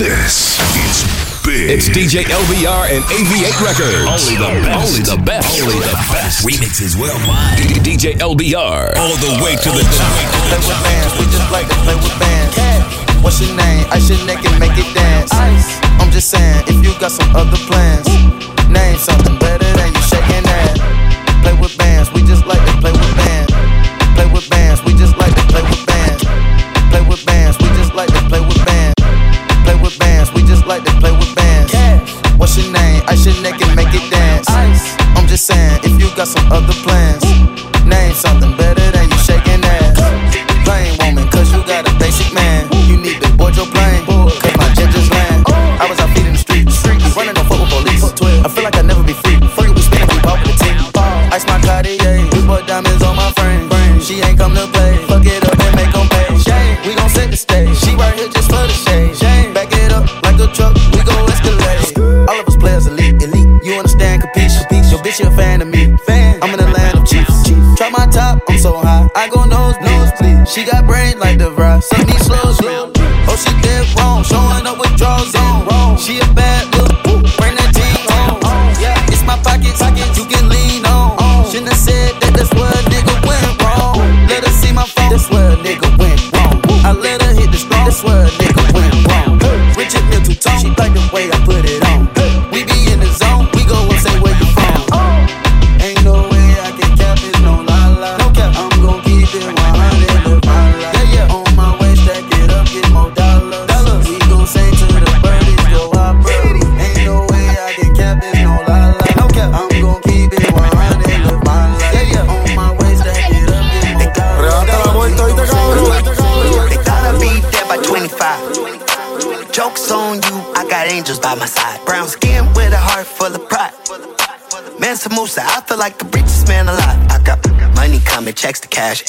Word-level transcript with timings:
This 0.00 0.56
is 0.80 1.04
big. 1.44 1.76
It's 1.76 1.92
DJ 1.92 2.24
LBR 2.24 2.88
and 2.88 3.04
AV8 3.12 3.52
Records. 3.60 4.00
Only 4.08 4.40
the 4.40 4.48
best. 4.64 4.80
Only 4.80 5.04
the 5.04 5.20
best. 5.28 5.60
Only 5.60 5.76
the 5.76 5.92
best. 6.08 6.40
Remixes 6.40 6.96
worldwide. 6.96 7.60
DJ 7.84 8.16
LBR. 8.16 8.96
All 8.96 9.12
the 9.20 9.36
way 9.44 9.60
to 9.60 9.68
the 9.68 9.84
top. 9.92 10.16
Play 10.48 10.56
with 10.56 10.80
bands, 10.80 11.12
we 11.20 11.28
just 11.28 11.52
like 11.52 11.68
to 11.68 11.76
play 11.84 11.96
with 12.00 12.16
bands. 12.16 12.56
What's 13.20 13.44
your 13.44 13.52
name? 13.52 13.84
I 13.92 14.00
should 14.00 14.24
neck 14.24 14.40
and 14.40 14.56
make 14.56 14.72
it 14.72 14.88
dance. 14.96 15.36
I'm 15.36 16.08
just 16.08 16.30
saying, 16.30 16.64
if 16.64 16.80
you 16.80 16.96
got 16.98 17.12
some 17.12 17.36
other 17.36 17.60
plans, 17.68 18.08
name 18.72 18.96
something 18.96 19.36
better 19.36 19.68
than 19.76 19.92
you 19.92 19.99
got 36.20 36.28
some 36.28 36.52
other 36.52 36.74
plans, 36.82 37.29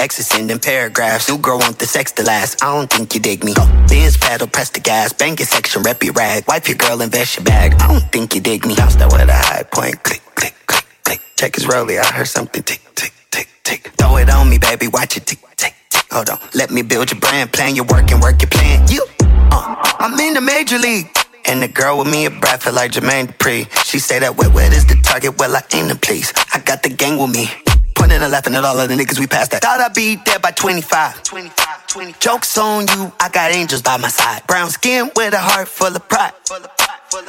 exes 0.01 0.25
sending 0.25 0.57
paragraphs. 0.57 1.29
New 1.29 1.37
girl 1.37 1.59
want 1.59 1.77
the 1.77 1.85
sex 1.85 2.11
to 2.13 2.23
last. 2.23 2.63
I 2.63 2.75
don't 2.75 2.89
think 2.89 3.13
you 3.13 3.21
dig 3.21 3.43
me. 3.43 3.53
Benz 3.87 4.17
pedal, 4.17 4.47
press 4.47 4.71
the 4.71 4.79
gas, 4.79 5.13
Bang 5.13 5.37
your 5.37 5.45
section, 5.45 5.83
rep 5.83 6.03
your 6.03 6.13
rag. 6.13 6.43
Wipe 6.47 6.67
your 6.67 6.77
girl, 6.77 7.01
invest 7.01 7.37
your 7.37 7.45
bag. 7.45 7.75
I 7.75 7.87
don't 7.87 8.11
think 8.11 8.33
you 8.33 8.41
dig 8.41 8.65
me. 8.65 8.75
Bounce 8.75 8.95
that 8.95 9.11
with 9.11 9.29
a 9.29 9.33
high 9.33 9.63
point, 9.63 10.01
click, 10.03 10.23
click, 10.33 10.55
click, 10.65 10.85
click. 11.03 11.21
Check 11.35 11.55
is 11.57 11.67
rolling, 11.67 11.99
I 11.99 12.05
heard 12.05 12.27
something 12.27 12.63
tick, 12.63 12.81
tick, 12.95 13.13
tick, 13.29 13.47
tick. 13.63 13.91
Throw 13.97 14.17
it 14.17 14.29
on 14.29 14.49
me, 14.49 14.57
baby, 14.57 14.87
watch 14.87 15.17
it 15.17 15.27
tick, 15.27 15.39
tick, 15.55 15.75
tick. 15.91 16.05
Hold 16.11 16.29
on, 16.31 16.39
let 16.55 16.71
me 16.71 16.81
build 16.81 17.11
your 17.11 17.19
brand, 17.19 17.53
plan 17.53 17.75
your 17.75 17.85
work 17.85 18.09
and 18.11 18.21
work 18.21 18.41
your 18.41 18.49
plan. 18.49 18.87
You, 18.89 19.05
uh, 19.21 19.75
I'm 19.99 20.19
in 20.19 20.33
the 20.33 20.41
major 20.41 20.79
league. 20.79 21.09
And 21.45 21.61
the 21.61 21.67
girl 21.67 21.97
with 21.97 22.07
me 22.07 22.25
a 22.25 22.29
brat 22.29 22.63
feel 22.63 22.73
like 22.73 22.91
Jermaine 22.91 23.27
Dupri. 23.27 23.67
She 23.83 23.97
say 23.99 24.19
that 24.19 24.37
wet 24.37 24.53
wet 24.53 24.71
is 24.73 24.85
the 24.85 24.95
target, 25.03 25.37
well 25.37 25.55
I 25.55 25.61
aim 25.73 25.89
the 25.89 25.95
place. 25.95 26.31
I 26.53 26.59
got 26.59 26.83
the 26.83 26.89
gang 26.89 27.17
with 27.17 27.31
me. 27.31 27.49
Pointing 27.95 28.21
and 28.21 28.31
laughing 28.31 28.55
at 28.55 28.63
all 28.63 28.79
of 28.79 28.89
the 28.89 28.95
niggas 28.95 29.19
we 29.19 29.27
passed 29.27 29.51
that. 29.51 29.61
Thought 29.61 29.79
I'd 29.81 29.93
be 29.93 30.15
dead 30.17 30.41
by 30.41 30.51
25. 30.51 31.23
25, 31.23 31.87
20. 31.87 32.15
Jokes 32.19 32.57
on 32.57 32.87
you, 32.87 33.11
I 33.19 33.29
got 33.29 33.51
angels 33.51 33.81
by 33.81 33.97
my 33.97 34.07
side. 34.07 34.45
Brown 34.47 34.69
skin 34.69 35.11
with 35.15 35.33
a 35.33 35.39
heart 35.39 35.67
full 35.67 35.95
of 35.95 36.07
pride. 36.07 36.33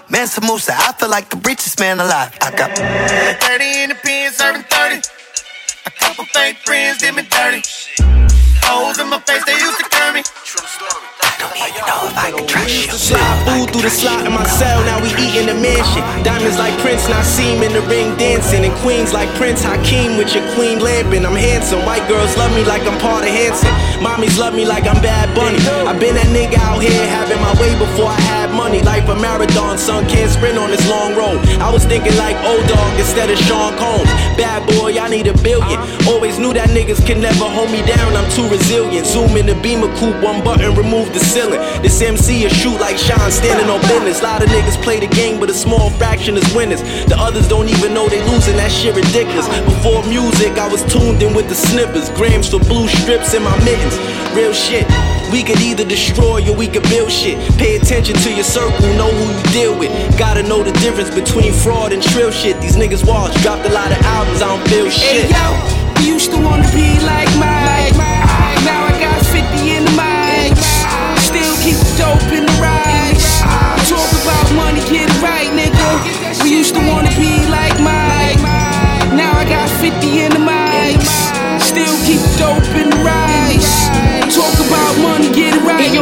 Man, 0.08 0.26
Samosa, 0.26 0.70
I 0.70 0.92
feel 0.92 1.08
like 1.10 1.28
the 1.30 1.36
richest 1.38 1.80
man 1.80 1.98
alive. 2.00 2.36
I 2.40 2.50
got 2.54 2.76
30 2.76 3.82
in 3.82 3.88
the 3.90 3.94
pen, 3.96 4.32
serving 4.32 4.62
30. 4.62 5.02
A 5.86 5.90
couple 5.90 6.24
fake 6.26 6.58
friends 6.64 6.98
did 6.98 7.14
me 7.14 7.22
dirty. 7.22 7.62
Holes 8.62 8.98
in 9.00 9.08
my 9.10 9.18
face, 9.20 9.44
they 9.44 9.58
used 9.58 9.78
to 9.78 9.84
curve 10.12 11.00
me. 11.00 11.08
I 11.22 11.32
don't 11.40 11.56
even 11.56 11.82
know 11.88 12.00
if 12.04 12.16
I 12.18 12.28
can 12.36 12.46
trust 12.46 12.86
you. 12.86 12.92
Slide 12.92 13.38
food 13.48 13.72
through 13.72 13.88
the 13.88 13.90
slot 13.90 14.26
in 14.26 14.32
my 14.32 14.44
cell, 14.44 14.84
now 14.84 15.00
we 15.00 15.08
eating 15.16 15.48
the 15.48 15.56
mansion. 15.56 16.02
Diamonds 16.22 16.58
like 16.58 16.76
Prince, 16.84 17.08
Naseem 17.08 17.64
in 17.64 17.72
the 17.72 17.80
ring 17.88 18.14
dancing. 18.16 18.64
And 18.64 18.74
queens 18.84 19.12
like 19.12 19.28
Prince 19.40 19.64
Hakeem 19.64 20.16
with 20.18 20.34
your 20.34 20.44
queen 20.54 20.80
lamping. 20.80 21.24
I'm 21.24 21.36
handsome, 21.36 21.84
white 21.86 22.04
girls 22.08 22.36
love 22.36 22.52
me 22.52 22.64
like 22.64 22.84
I'm 22.84 22.98
part 23.00 23.24
of 23.24 23.32
Hanson. 23.32 23.72
Mommies 24.04 24.38
love 24.38 24.54
me 24.54 24.64
like 24.66 24.84
I'm 24.84 25.00
Bad 25.00 25.32
Bunny. 25.34 25.58
i 25.88 25.92
been 25.96 26.14
that 26.14 26.28
nigga 26.28 26.58
out 26.60 26.82
here 26.82 27.06
having 27.08 27.40
my 27.40 27.54
way 27.56 27.72
before 27.78 28.12
I 28.12 28.20
had 28.20 28.50
money. 28.52 28.82
Life 28.82 29.08
a 29.08 29.16
marathon, 29.16 29.78
son 29.78 30.04
can't 30.08 30.30
sprint 30.30 30.58
on 30.58 30.70
this 30.70 30.84
long 30.90 31.16
road. 31.16 31.40
I 31.62 31.72
was 31.72 31.84
thinking 31.84 32.14
like 32.18 32.36
old 32.44 32.66
dog 32.68 32.92
instead 32.98 33.30
of 33.30 33.38
Sean 33.48 33.72
Combs. 33.78 34.10
Bad 34.36 34.66
boy, 34.76 34.98
I 34.98 35.08
need 35.08 35.26
a 35.26 35.36
billion. 35.40 35.78
Always 36.06 36.38
knew 36.38 36.52
that 36.52 36.70
niggas 36.70 37.00
can 37.06 37.20
never 37.20 37.48
hold 37.48 37.70
me 37.70 37.80
down, 37.86 38.14
I'm 38.14 38.28
too 38.30 38.46
resilient. 38.48 39.06
Zoom 39.06 39.36
in 39.36 39.46
the 39.46 39.56
beamer 39.62 39.90
one 40.10 40.42
button, 40.42 40.74
remove 40.74 41.12
the 41.12 41.20
ceiling. 41.20 41.60
This 41.82 42.00
MC 42.02 42.44
is 42.44 42.52
shoot 42.52 42.78
like 42.80 42.98
Sean, 42.98 43.30
standing 43.30 43.70
on 43.70 43.80
business. 43.82 44.20
A 44.20 44.24
Lot 44.24 44.42
of 44.42 44.48
niggas 44.48 44.82
play 44.82 44.98
the 44.98 45.06
game, 45.06 45.38
but 45.38 45.50
a 45.50 45.54
small 45.54 45.90
fraction 45.90 46.36
is 46.36 46.46
winners. 46.54 46.82
The 47.06 47.16
others 47.18 47.46
don't 47.46 47.68
even 47.68 47.94
know 47.94 48.08
they 48.08 48.22
losing, 48.30 48.56
that 48.56 48.72
shit 48.72 48.94
ridiculous. 48.96 49.46
Before 49.62 50.02
music, 50.06 50.58
I 50.58 50.66
was 50.66 50.82
tuned 50.90 51.22
in 51.22 51.34
with 51.34 51.48
the 51.48 51.54
snippers. 51.54 52.10
Grams 52.10 52.48
for 52.48 52.58
blue 52.58 52.88
strips 52.88 53.34
in 53.34 53.42
my 53.42 53.56
mittens. 53.64 53.94
Real 54.34 54.52
shit. 54.52 54.86
We 55.30 55.42
could 55.42 55.60
either 55.60 55.84
destroy 55.84 56.44
or 56.50 56.56
we 56.56 56.68
could 56.68 56.82
build 56.90 57.10
shit. 57.10 57.38
Pay 57.56 57.76
attention 57.76 58.16
to 58.16 58.34
your 58.34 58.44
circle, 58.44 58.86
know 59.00 59.10
who 59.10 59.24
you 59.32 59.42
deal 59.52 59.78
with. 59.78 59.90
Gotta 60.18 60.42
know 60.42 60.62
the 60.62 60.72
difference 60.84 61.14
between 61.14 61.52
fraud 61.52 61.92
and 61.92 62.02
trill 62.02 62.30
shit. 62.30 62.60
These 62.60 62.76
niggas 62.76 63.06
watch, 63.06 63.32
dropped 63.42 63.64
a 63.66 63.72
lot 63.72 63.92
of 63.92 63.98
albums, 64.02 64.42
I 64.42 64.48
don't 64.48 64.68
feel 64.68 64.90
shit. 64.90 65.24
Hey 65.24 65.32
yo, 65.32 66.00
we 66.00 66.08
used 66.08 66.30
to 66.32 66.36
wanna 66.36 66.68
be 66.72 67.00
like 67.06 67.28
Mike. 67.38 67.61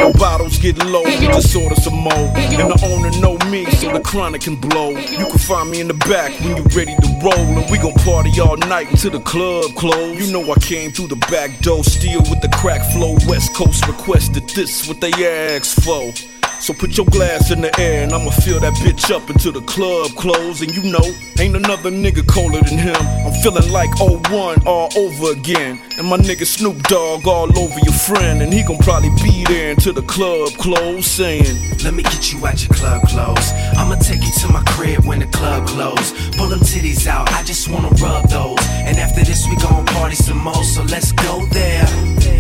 Get 0.00 0.06
it 0.09 0.12
right. 0.12 0.12
Yo, 0.12 0.19
bottles 0.19 0.59
get 0.59 0.78
low, 0.87 1.05
just 1.05 1.55
order 1.56 1.75
some 1.77 1.94
more. 1.94 2.12
And 2.12 2.71
the 2.71 2.87
owner 2.87 3.10
know 3.21 3.39
me, 3.51 3.66
so 3.72 3.92
the 3.92 4.01
chronic 4.01 4.42
can 4.42 4.57
blow. 4.57 4.91
You 4.91 5.27
can 5.27 5.39
find 5.39 5.71
me 5.71 5.80
in 5.80 5.89
the 5.89 5.95
back 5.95 6.39
when 6.41 6.57
you 6.57 6.63
ready 6.74 6.95
to 6.97 7.09
roll. 7.22 7.59
And 7.59 7.71
we 7.71 7.78
gon' 7.78 7.95
party 8.04 8.30
all 8.41 8.57
night 8.57 8.91
until 8.91 9.13
the 9.13 9.21
club 9.21 9.74
close. 9.77 10.19
You 10.21 10.33
know 10.33 10.53
I 10.53 10.59
came 10.59 10.92
through 10.92 11.09
the 11.09 11.16
back 11.30 11.59
door, 11.60 11.84
still 11.84 12.21
with 12.22 12.41
the 12.41 12.48
crack 12.48 12.83
flow. 12.92 13.16
West 13.27 13.54
Coast 13.54 13.86
requested 13.86 14.48
this, 14.51 14.89
what 14.89 15.01
they 15.01 15.13
asked 15.13 15.83
for. 15.84 16.13
So 16.60 16.74
put 16.74 16.95
your 16.98 17.07
glass 17.07 17.51
in 17.51 17.62
the 17.62 17.72
air 17.80 18.03
and 18.03 18.12
I'ma 18.12 18.30
fill 18.30 18.60
that 18.60 18.74
bitch 18.74 19.10
up 19.10 19.30
until 19.30 19.53
the 19.53 19.62
club 19.62 20.10
close. 20.10 20.60
And 20.60 20.77
you 20.77 20.92
know, 20.92 21.01
ain't 21.41 21.57
another 21.57 21.91
nigga 21.91 22.27
colder 22.28 22.60
than 22.60 22.77
him. 22.77 23.01
I'm 23.24 23.33
feeling 23.41 23.72
like 23.72 23.89
01 23.98 24.66
all 24.66 24.91
over 24.95 25.33
again. 25.33 25.80
And 25.97 26.07
my 26.07 26.18
nigga 26.18 26.45
Snoop 26.45 26.83
Dogg 26.83 27.27
all 27.27 27.48
over 27.59 27.78
your 27.80 27.95
friend. 27.95 28.42
And 28.42 28.53
he 28.53 28.62
gon' 28.62 28.77
probably 28.78 29.09
be 29.22 29.42
there 29.48 29.71
until 29.71 29.95
the 29.95 30.03
club 30.03 30.53
close, 30.59 31.07
saying, 31.07 31.57
Let 31.83 31.95
me 31.95 32.03
get 32.03 32.30
you 32.30 32.47
out 32.47 32.60
your 32.60 32.77
club 32.77 33.09
clothes. 33.09 33.53
I'ma 33.78 33.97
take 33.97 34.21
you 34.21 34.33
to 34.42 34.53
my 34.53 34.62
crib 34.65 35.07
when 35.07 35.21
the 35.21 35.28
club 35.28 35.66
close. 35.66 36.12
Pull 36.36 36.48
them 36.48 36.60
titties 36.60 37.07
out, 37.07 37.33
I 37.33 37.42
just 37.42 37.71
wanna 37.71 37.89
rub 38.03 38.28
those. 38.28 38.60
And 38.84 38.98
after 38.98 39.24
this, 39.24 39.48
we 39.48 39.57
gon' 39.57 39.86
party 39.86 40.15
some 40.15 40.39
more, 40.39 40.62
so 40.65 40.83
let's 40.83 41.12
go 41.12 41.47
there. 41.47 42.40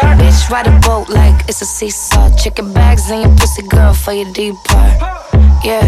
Bitch, 0.00 0.50
ride 0.50 0.66
a 0.66 0.80
boat 0.80 1.08
like 1.08 1.48
it's 1.48 1.62
a 1.62 1.66
seesaw. 1.66 2.34
Chicken 2.36 2.72
bags 2.72 3.10
in 3.10 3.20
your 3.22 3.36
pussy, 3.36 3.62
girl, 3.62 3.92
for 3.92 4.12
your 4.12 4.32
deep 4.32 4.54
part. 4.64 5.00
Yeah, 5.64 5.84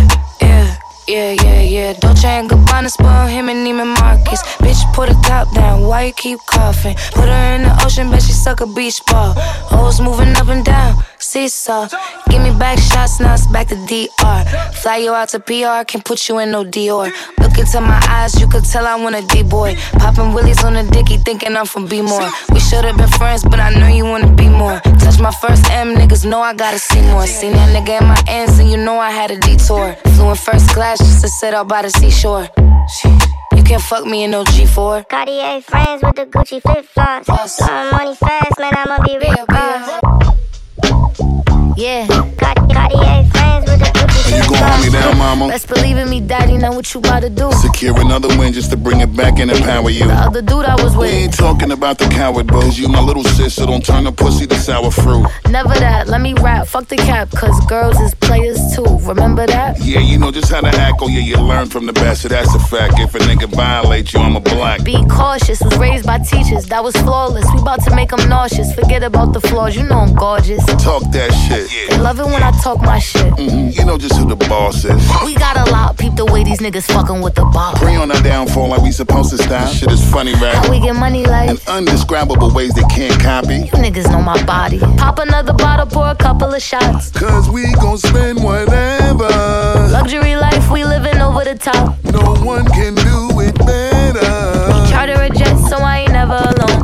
yeah, 1.09 1.33
yeah, 1.33 1.61
yeah. 1.63 1.93
Dolce 1.95 2.29
and 2.29 2.49
Gabbana 2.49 2.91
spoil 2.91 3.27
him 3.27 3.49
and 3.49 3.67
Neiman 3.67 3.95
Marcus. 3.99 4.43
Bitch, 4.59 4.81
put 4.95 5.09
a 5.11 5.15
top 5.23 5.53
down, 5.55 5.83
why 5.83 6.05
you 6.05 6.13
keep 6.13 6.39
coughing? 6.47 6.95
Put 7.13 7.29
her 7.29 7.55
in 7.55 7.63
the 7.63 7.81
ocean, 7.85 8.11
bet 8.11 8.23
she 8.23 8.33
suck 8.33 8.61
a 8.61 8.67
beach 8.67 9.05
ball. 9.07 9.35
Hoes 9.35 10.01
moving 10.01 10.35
up 10.37 10.49
and 10.49 10.65
down, 10.65 11.03
seesaw. 11.19 11.89
Give 12.31 12.43
me 12.43 12.51
back 12.59 12.79
shots, 12.79 13.21
now 13.21 13.35
it's 13.35 13.47
back 13.47 13.69
to 13.69 13.77
DR. 13.87 14.73
Fly 14.75 14.99
you 14.99 15.13
out 15.13 15.31
to 15.31 15.41
PR, 15.41 15.85
can't 15.85 16.05
put 16.05 16.29
you 16.29 16.39
in 16.39 16.51
no 16.53 16.65
Dior. 16.65 17.11
Look 17.39 17.59
into 17.59 17.81
my 17.81 18.01
eyes, 18.09 18.41
you 18.41 18.47
could 18.47 18.65
tell 18.65 18.87
I 18.87 18.95
want 18.97 19.17
a 19.17 19.27
D-boy. 19.27 19.75
Popping 19.99 20.33
willies 20.33 20.63
on 20.65 20.75
the 20.75 20.85
dicky, 20.85 21.17
thinking 21.19 21.57
I'm 21.57 21.67
from 21.67 21.87
B-more. 21.87 22.29
We 22.53 22.61
should've 22.61 22.97
been 22.97 23.09
friends, 23.09 23.43
but 23.43 23.59
I 23.59 23.71
know 23.71 23.89
you 23.89 24.05
wanna 24.05 24.33
be 24.33 24.49
more. 24.49 24.81
Touch 25.01 25.19
my 25.19 25.33
first 25.33 25.71
M, 25.71 25.95
niggas 25.95 26.25
know 26.25 26.41
I 26.41 26.55
gotta 26.55 26.79
see 26.79 27.03
more. 27.03 27.27
Seen 27.27 27.53
that 27.53 27.75
nigga 27.75 28.01
in 28.01 28.07
my 28.07 28.23
ends, 28.29 28.59
and 28.59 28.71
you 28.71 28.77
know 28.77 28.99
I 28.99 29.11
had 29.11 29.31
a 29.31 29.39
detour. 29.39 29.95
Flew 30.15 30.31
in 30.31 30.37
first 30.37 30.69
class 30.71 30.92
just 30.99 31.23
to 31.23 31.29
sit 31.29 31.55
out 31.55 31.69
by 31.69 31.83
the 31.83 31.91
seashore. 31.91 32.49
You 33.57 33.63
can't 33.63 33.83
fuck 33.83 34.05
me 34.05 34.25
in 34.25 34.31
no 34.33 34.45
G4. 34.45 35.09
Cartier 35.09 35.61
friends 35.63 36.03
with 36.03 36.17
the 36.17 36.27
Gucci 36.27 36.61
flip 36.61 36.85
flops. 36.85 37.27
Blowing 37.59 37.91
money 37.91 38.15
fast, 38.15 38.59
man, 38.59 38.73
I'ma 38.77 38.99
be 39.07 39.17
rich, 39.19 39.47
boss. 39.49 40.01
Yeah. 41.77 42.07
Cartier 42.39 43.25
friends 43.31 43.71
with 43.71 43.81
the 43.81 43.92
You 44.33 44.43
gon' 44.49 44.59
hold 44.71 44.83
me 44.85 44.91
down, 44.91 45.19
mama? 45.19 45.49
Best 45.49 45.69
believe 45.69 45.97
in 45.99 46.09
me, 46.09 46.21
daddy, 46.21 46.57
know 46.57 46.73
what 46.73 46.93
you 46.95 47.01
about 47.01 47.21
to 47.21 47.31
do. 47.31 47.51
Secure 47.53 47.99
another 48.01 48.29
win 48.39 48.53
just 48.53 48.71
to 48.71 48.77
bring 48.77 49.01
it 49.01 49.15
back 49.17 49.39
and 49.39 49.51
empower 49.51 49.91
you. 49.91 50.07
The 50.07 50.15
other 50.15 50.43
dude 50.43 50.65
I 50.65 50.75
was 50.83 50.97
with. 50.97 51.11
We 51.11 51.17
ain't 51.19 51.35
talking 51.37 51.71
about 51.73 51.99
the 51.99 52.07
coward 52.09 52.47
bros. 52.47 52.79
You 52.79 52.89
my 52.89 53.01
little 53.01 53.25
sis, 53.25 53.55
so 53.55 53.67
don't 53.67 53.85
turn 53.85 54.05
the 54.05 54.13
pussy 54.13 54.47
to 54.47 54.55
sour 54.57 54.91
fruit. 54.91 55.27
Never 55.51 55.75
that, 55.75 56.09
let 56.09 56.21
me 56.21 56.35
rap, 56.35 56.67
fuck 56.67 56.87
the 56.89 56.97
cap, 56.97 57.31
cause 57.31 57.59
girls 57.67 58.01
is 58.01 58.15
players 58.15 58.59
too. 58.75 58.85
Remember 59.07 59.47
that? 59.47 59.79
Yeah, 59.81 60.01
you 60.01 60.19
know 60.19 60.31
just 60.33 60.51
how 60.51 60.61
to 60.61 60.69
act. 60.69 60.99
Oh 61.03 61.09
yeah, 61.09 61.21
you 61.21 61.37
learn 61.37 61.69
from 61.69 61.87
the 61.87 61.93
best. 61.93 62.23
So 62.23 62.29
that's 62.29 62.55
a 62.55 62.59
fact. 62.59 62.99
If 62.99 63.15
a 63.15 63.19
nigga 63.19 63.49
violate 63.55 64.13
you, 64.15 64.21
I'm 64.21 64.37
a 64.37 64.41
black. 64.41 64.85
Be 64.85 65.05
cautious, 65.07 65.61
was 65.61 65.77
raised 65.79 66.07
by 66.07 66.19
teachers, 66.19 66.67
that 66.67 66.83
was 66.83 66.97
flawless. 66.97 67.45
We 67.53 67.61
about 67.61 67.83
to 67.85 67.95
make 67.95 68.11
them 68.11 68.29
nauseous, 68.29 68.73
forget 68.75 69.03
about 69.03 69.33
the 69.35 69.41
flaws, 69.41 69.77
you 69.77 69.83
know 69.83 69.99
I'm 69.99 70.15
gorgeous. 70.15 70.65
Talk 70.83 71.03
that 71.13 71.31
shit. 71.47 71.69
They 71.91 71.99
love 71.99 72.19
it 72.19 72.27
when 72.27 72.43
I 72.43 72.51
talk 72.63 72.81
my 72.81 72.99
shit. 72.99 73.33
Mhm, 73.35 73.77
You 73.77 73.85
know 73.85 73.99
just 73.99 74.22
who 74.23 74.29
the 74.29 74.37
boss 74.49 74.85
is. 74.85 75.03
We 75.25 75.35
got 75.35 75.57
a 75.57 75.71
lot, 75.71 75.99
peep 75.99 76.15
the 76.15 76.25
way 76.25 76.45
these 76.45 76.59
niggas 76.61 76.87
fucking 76.93 77.21
with 77.21 77.35
the 77.35 77.45
bar. 77.45 77.75
Pre 77.75 77.97
on 77.97 78.11
our 78.11 78.23
downfall 78.23 78.69
like 78.69 78.83
we 78.83 78.93
supposed 78.93 79.31
to 79.31 79.39
style. 79.43 79.67
Shit 79.67 79.91
is 79.91 80.03
funny, 80.11 80.33
right? 80.35 80.55
How 80.55 80.71
we 80.71 80.81
get 80.81 80.95
money 80.97 81.25
like 81.25 81.51
In 81.51 81.59
undescribable 81.69 82.53
ways 82.55 82.75
they 82.75 82.83
can't 82.85 83.21
copy. 83.21 83.57
you 83.57 83.73
niggas 83.85 84.11
know 84.11 84.23
my 84.23 84.43
body. 84.45 84.79
Pop 84.97 85.19
another 85.19 85.53
bottle, 85.53 85.87
pour 85.87 86.09
a 86.09 86.15
couple 86.15 86.53
of 86.55 86.63
shots. 86.63 87.11
Cause 87.11 87.51
we 87.51 87.73
gon' 87.75 87.99
spend 87.99 88.43
whatever. 88.43 89.29
Luxury 89.91 90.37
life, 90.37 90.71
we 90.71 90.85
living 90.85 91.21
over 91.21 91.45
the 91.45 91.55
top. 91.57 91.97
No 92.05 92.35
one 92.45 92.65
can 92.67 92.95
do 92.95 93.41
it 93.41 93.57
better. 93.59 94.91
Charter 94.91 95.21
a 95.21 95.31
jet, 95.31 95.57
so 95.69 95.77
I 95.79 95.99
ain't 96.01 96.13
never 96.13 96.35
alone. 96.35 96.82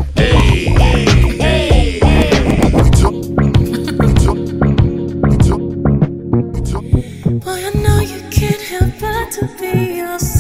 To 9.39 9.47
be 9.61 9.99
yourself 9.99 10.38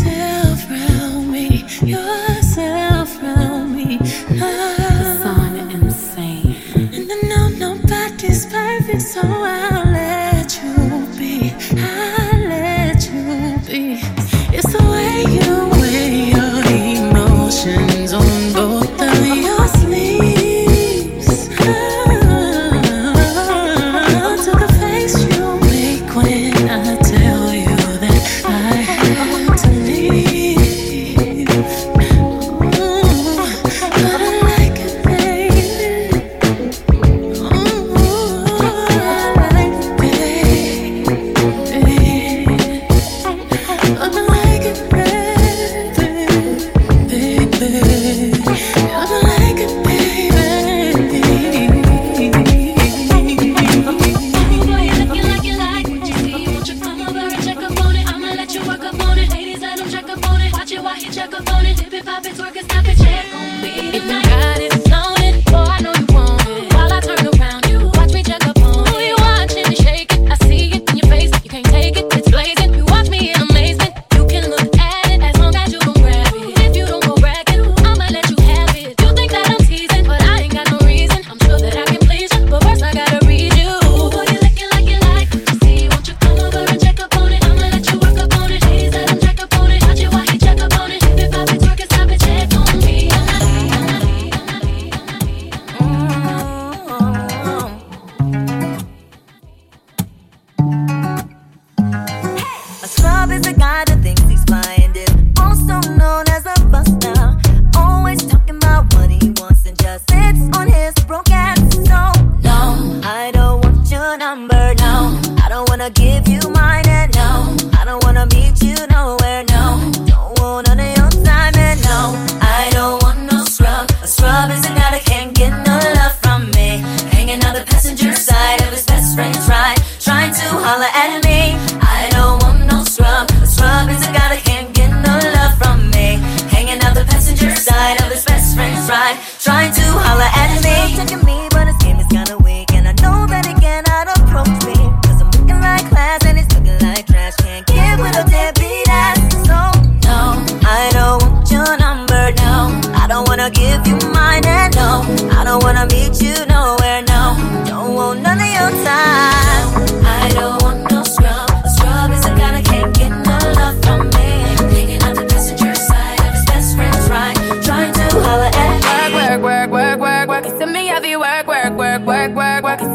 trying 138.88 139.70
to 139.70 139.82
holler 139.82 140.30
at 140.32 141.22
me. 141.22 141.27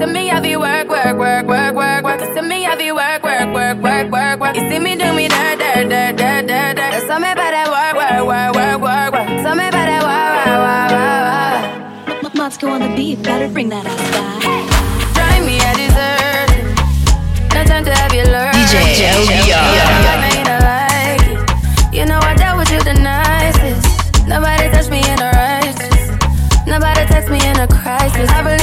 to 0.06 0.12
me 0.12 0.30
I 0.30 0.42
be 0.42 0.58
work, 0.58 0.90
work, 0.90 1.18
work, 1.18 1.48
work, 1.48 1.76
work, 1.76 2.04
work. 2.04 2.22
It's 2.22 2.36
to 2.36 2.42
me 2.42 2.68
be 2.78 2.92
work, 2.92 3.24
work, 3.24 3.54
work, 3.54 3.78
work, 3.80 4.12
work, 4.12 4.40
work. 4.40 4.56
You 4.56 4.70
see 4.70 4.80
me 4.80 4.96
do 4.98 5.14
me 5.14 5.30
dirt, 5.30 5.60
dirt, 5.60 5.88
dirt, 5.88 6.18
dirt, 6.18 6.48
dirt, 6.48 6.76
dirt. 6.76 7.08
Tell 7.08 7.20
me 7.24 7.32
about 7.32 7.52
that 7.56 7.68
work, 7.72 7.96
work, 7.96 8.20
work, 8.28 8.52
work, 8.52 8.82
work, 8.84 9.12
work. 9.16 9.28
Tell 9.44 9.56
me 9.56 9.64
about 9.72 9.88
that 9.88 10.04
work, 10.04 10.44
work, 10.44 10.60
work, 10.68 10.92
work, 12.12 12.24
work. 12.24 12.36
Moscow 12.36 12.76
on 12.76 12.82
the 12.82 12.92
beat, 12.98 13.24
better 13.24 13.48
bring 13.48 13.70
that 13.70 13.86
out. 13.88 14.44
Hey. 14.44 14.68
Drive 15.16 15.44
me 15.48 15.56
a 15.64 15.72
dessert. 15.72 16.52
No 17.56 17.64
time 17.64 17.86
to 17.88 17.94
have 17.96 18.12
you 18.12 18.28
learn. 18.28 18.52
DJ 18.52 19.00
Joe 19.00 19.24
like 19.24 19.48
You 21.96 22.04
know 22.06 22.20
I 22.20 22.36
dealt 22.36 22.60
with 22.60 22.72
you 22.76 22.84
the 22.84 23.00
nicest. 23.00 23.88
Nobody 24.28 24.68
touched 24.68 24.92
me 24.92 25.00
in 25.00 25.20
a 25.24 25.32
rush. 25.32 25.64
Nobody 26.68 27.06
touched 27.08 27.30
me 27.30 27.40
in 27.40 27.56
a 27.56 27.68
crisis. 27.68 28.30
I 28.32 28.44
believe 28.44 28.63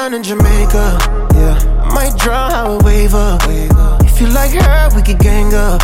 down 0.00 0.14
in 0.14 0.22
Jamaica. 0.22 0.86
Yeah, 1.34 1.84
I 1.84 1.92
might 1.94 2.16
drown 2.16 2.50
how 2.50 2.78
I 2.78 2.84
wave 2.84 3.14
up. 3.14 3.42
If 4.08 4.18
you 4.18 4.28
like 4.28 4.52
her, 4.52 4.88
we 4.96 5.02
could 5.02 5.18
gang 5.18 5.52
up. 5.52 5.82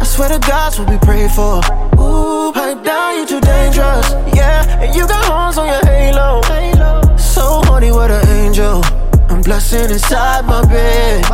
I 0.00 0.04
swear 0.04 0.28
to 0.28 0.38
God's 0.38 0.78
what 0.78 0.88
we 0.88 0.98
pray 0.98 1.26
for. 1.28 1.58
Ooh, 1.98 2.52
pipe 2.52 2.84
down, 2.84 3.18
you 3.18 3.26
too 3.26 3.40
dangerous. 3.40 4.08
Yeah, 4.38 4.82
and 4.82 4.94
you 4.94 5.08
got 5.08 5.24
horns 5.24 5.58
on 5.58 5.66
your 5.74 5.84
halo. 5.90 6.40
So 7.16 7.44
horny, 7.66 7.90
what 7.90 8.12
an 8.12 8.28
angel. 8.28 8.80
I'm 9.30 9.42
blessing 9.42 9.90
inside 9.90 10.44
my 10.46 10.62
bed. 10.74 11.24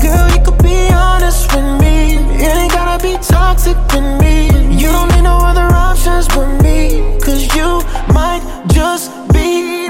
Girl, 0.00 0.28
you 0.34 0.40
could 0.46 0.62
be 0.62 0.78
honest 0.92 1.52
with 1.52 1.68
me. 1.82 2.16
It 2.44 2.54
ain't 2.60 2.72
gotta 2.72 3.02
be 3.02 3.14
toxic 3.20 3.76
with 3.92 4.08
me. 4.22 4.46
You 4.80 4.88
don't 4.96 5.08
need 5.12 5.24
no 5.32 5.36
other 5.50 5.68
options 5.88 6.26
but 6.28 6.48
me. 6.62 6.78
Cause 7.20 7.42
you 7.54 7.82
might 8.14 8.42
just 8.72 9.10
be 9.34 9.87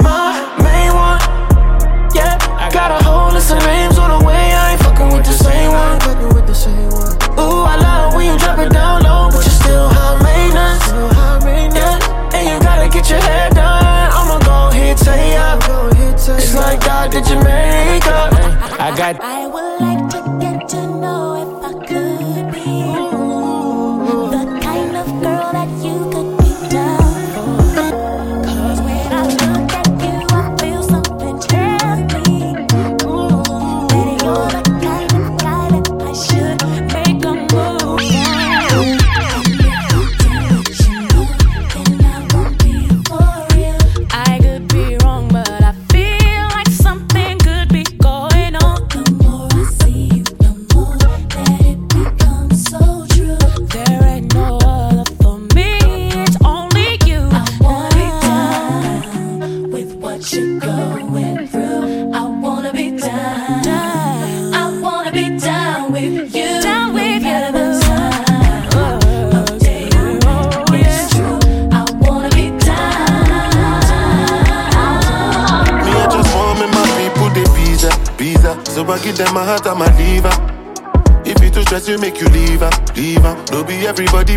been 8.58 8.72
down 8.72 9.02
low, 9.02 9.30
but 9.30 9.44
you 9.44 9.50
still 9.50 9.88
high 9.88 10.18
maintenance. 10.22 10.86
Yeah. 11.74 12.34
And 12.34 12.48
you 12.48 12.58
gotta 12.60 12.88
get 12.88 13.08
your 13.08 13.20
hair 13.20 13.50
done. 13.50 14.10
I'ma 14.18 14.38
go 14.38 14.76
hit, 14.76 14.98
say 14.98 15.36
up. 15.36 15.62
It's 16.14 16.54
like 16.54 16.80
God 16.80 17.10
did 17.12 17.26
your 17.28 17.42
makeup. 17.42 18.32
I 18.80 18.94
got. 18.96 19.67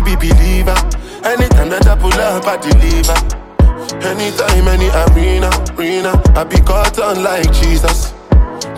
be 0.00 0.16
believer. 0.16 0.76
Anytime 1.24 1.68
that 1.68 1.86
I 1.86 1.96
pull 1.96 2.12
up, 2.14 2.46
I 2.46 2.56
deliver. 2.56 3.18
Anytime, 4.00 4.68
any 4.68 4.88
arena, 4.88 5.50
arena, 5.76 6.12
I 6.34 6.44
be 6.44 6.56
caught 6.60 6.98
on 6.98 7.22
like 7.22 7.52
Jesus. 7.52 8.12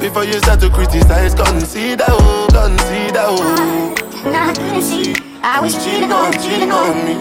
Before 0.00 0.24
you 0.24 0.34
start 0.38 0.60
to 0.60 0.70
criticize, 0.70 1.34
consider, 1.34 2.04
oh, 2.08 2.48
consider, 2.50 3.22
oh. 3.22 3.94
I 4.26 4.52
couldn't 4.54 4.82
see. 4.82 5.14
I 5.42 5.60
was 5.60 5.74
cheating 5.84 6.10
on, 6.10 6.32
cheating 6.32 6.72
on 6.72 7.04
me. 7.06 7.14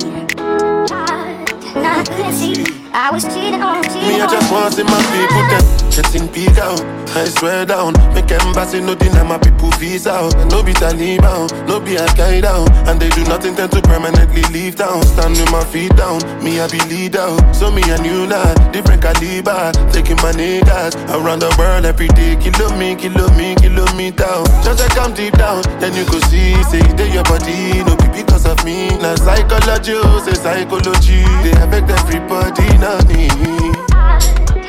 Couldn't 2.15 2.33
see. 2.33 2.65
I 2.93 3.09
was 3.11 3.23
cheating 3.23 3.61
on, 3.61 3.83
cheating 3.83 4.07
Me, 4.07 4.21
I 4.21 4.27
just 4.27 4.51
want 4.51 4.73
to 4.73 4.77
see 4.77 4.83
my 4.83 5.01
people 5.11 5.43
them 5.49 5.82
getting 5.95 6.27
big 6.33 6.57
out. 6.57 6.81
I 7.13 7.25
swear 7.25 7.65
down, 7.65 7.93
make 8.13 8.31
embassy 8.31 8.81
no 8.81 8.95
deny 8.95 9.23
my 9.23 9.37
people 9.37 9.69
visa 9.77 10.11
out. 10.11 10.35
And 10.35 10.49
no 10.49 10.63
be 10.63 10.73
Taliban, 10.73 11.45
no 11.67 11.79
be 11.79 11.97
Al 11.97 12.07
Qaeda, 12.17 12.65
and 12.89 12.99
they 12.99 13.09
do 13.09 13.23
not 13.25 13.45
intend 13.45 13.71
to 13.73 13.81
permanently 13.81 14.41
leave 14.49 14.75
town. 14.75 15.03
Stand 15.03 15.37
with 15.37 15.51
my 15.51 15.63
feet 15.65 15.95
down, 15.95 16.19
me 16.43 16.59
I 16.59 16.67
be 16.67 16.79
leader. 16.89 17.29
So 17.53 17.69
me 17.69 17.83
a 17.85 17.97
new 18.01 18.25
lad, 18.25 18.71
different 18.71 19.01
caliber, 19.01 19.71
taking 19.91 20.17
my 20.17 20.33
niggas 20.33 20.97
around 21.13 21.39
the 21.39 21.53
world 21.57 21.85
every 21.85 22.07
day. 22.09 22.35
Kilo 22.41 22.75
me, 22.77 22.95
kilo 22.95 23.29
me, 23.37 23.55
kilometer. 23.55 24.33
Just 24.65 24.79
like 24.81 24.97
I'm 24.97 25.13
deep 25.13 25.37
down, 25.37 25.61
then 25.79 25.93
you 25.93 26.05
go 26.05 26.17
see, 26.31 26.57
say 26.63 26.81
they 26.97 27.13
your 27.13 27.23
body, 27.23 27.83
no 27.85 27.95
be 27.97 28.09
because 28.09 28.45
of 28.45 28.57
me. 28.65 28.89
Now 28.97 29.15
psychology, 29.15 29.93
oh, 29.95 30.23
say 30.25 30.33
psychology, 30.33 31.21
they 31.45 31.53
affect 31.61 31.89
everybody, 31.89 32.77
not 32.81 33.05
me. 33.07 33.82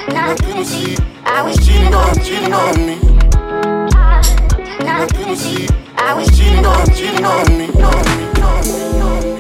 Nah, 0.08 0.30
I 0.30 0.34
couldn't 0.36 0.64
see. 0.66 0.96
I 1.24 1.42
was 1.42 1.56
cheating 1.66 1.94
on, 1.94 2.14
cheating 2.16 2.52
on 2.52 2.86
me. 2.86 2.96
Nah, 3.32 4.20
I 5.02 5.06
couldn't 5.14 5.36
see. 5.36 5.66
I 5.96 6.14
was 6.14 6.28
cheating 6.36 6.64
on, 6.66 6.86
cheating 6.90 7.24
on 7.24 7.46
me. 7.58 7.66
On 7.68 8.04
me, 8.04 8.26
on 8.40 8.60
me. 8.68 9.34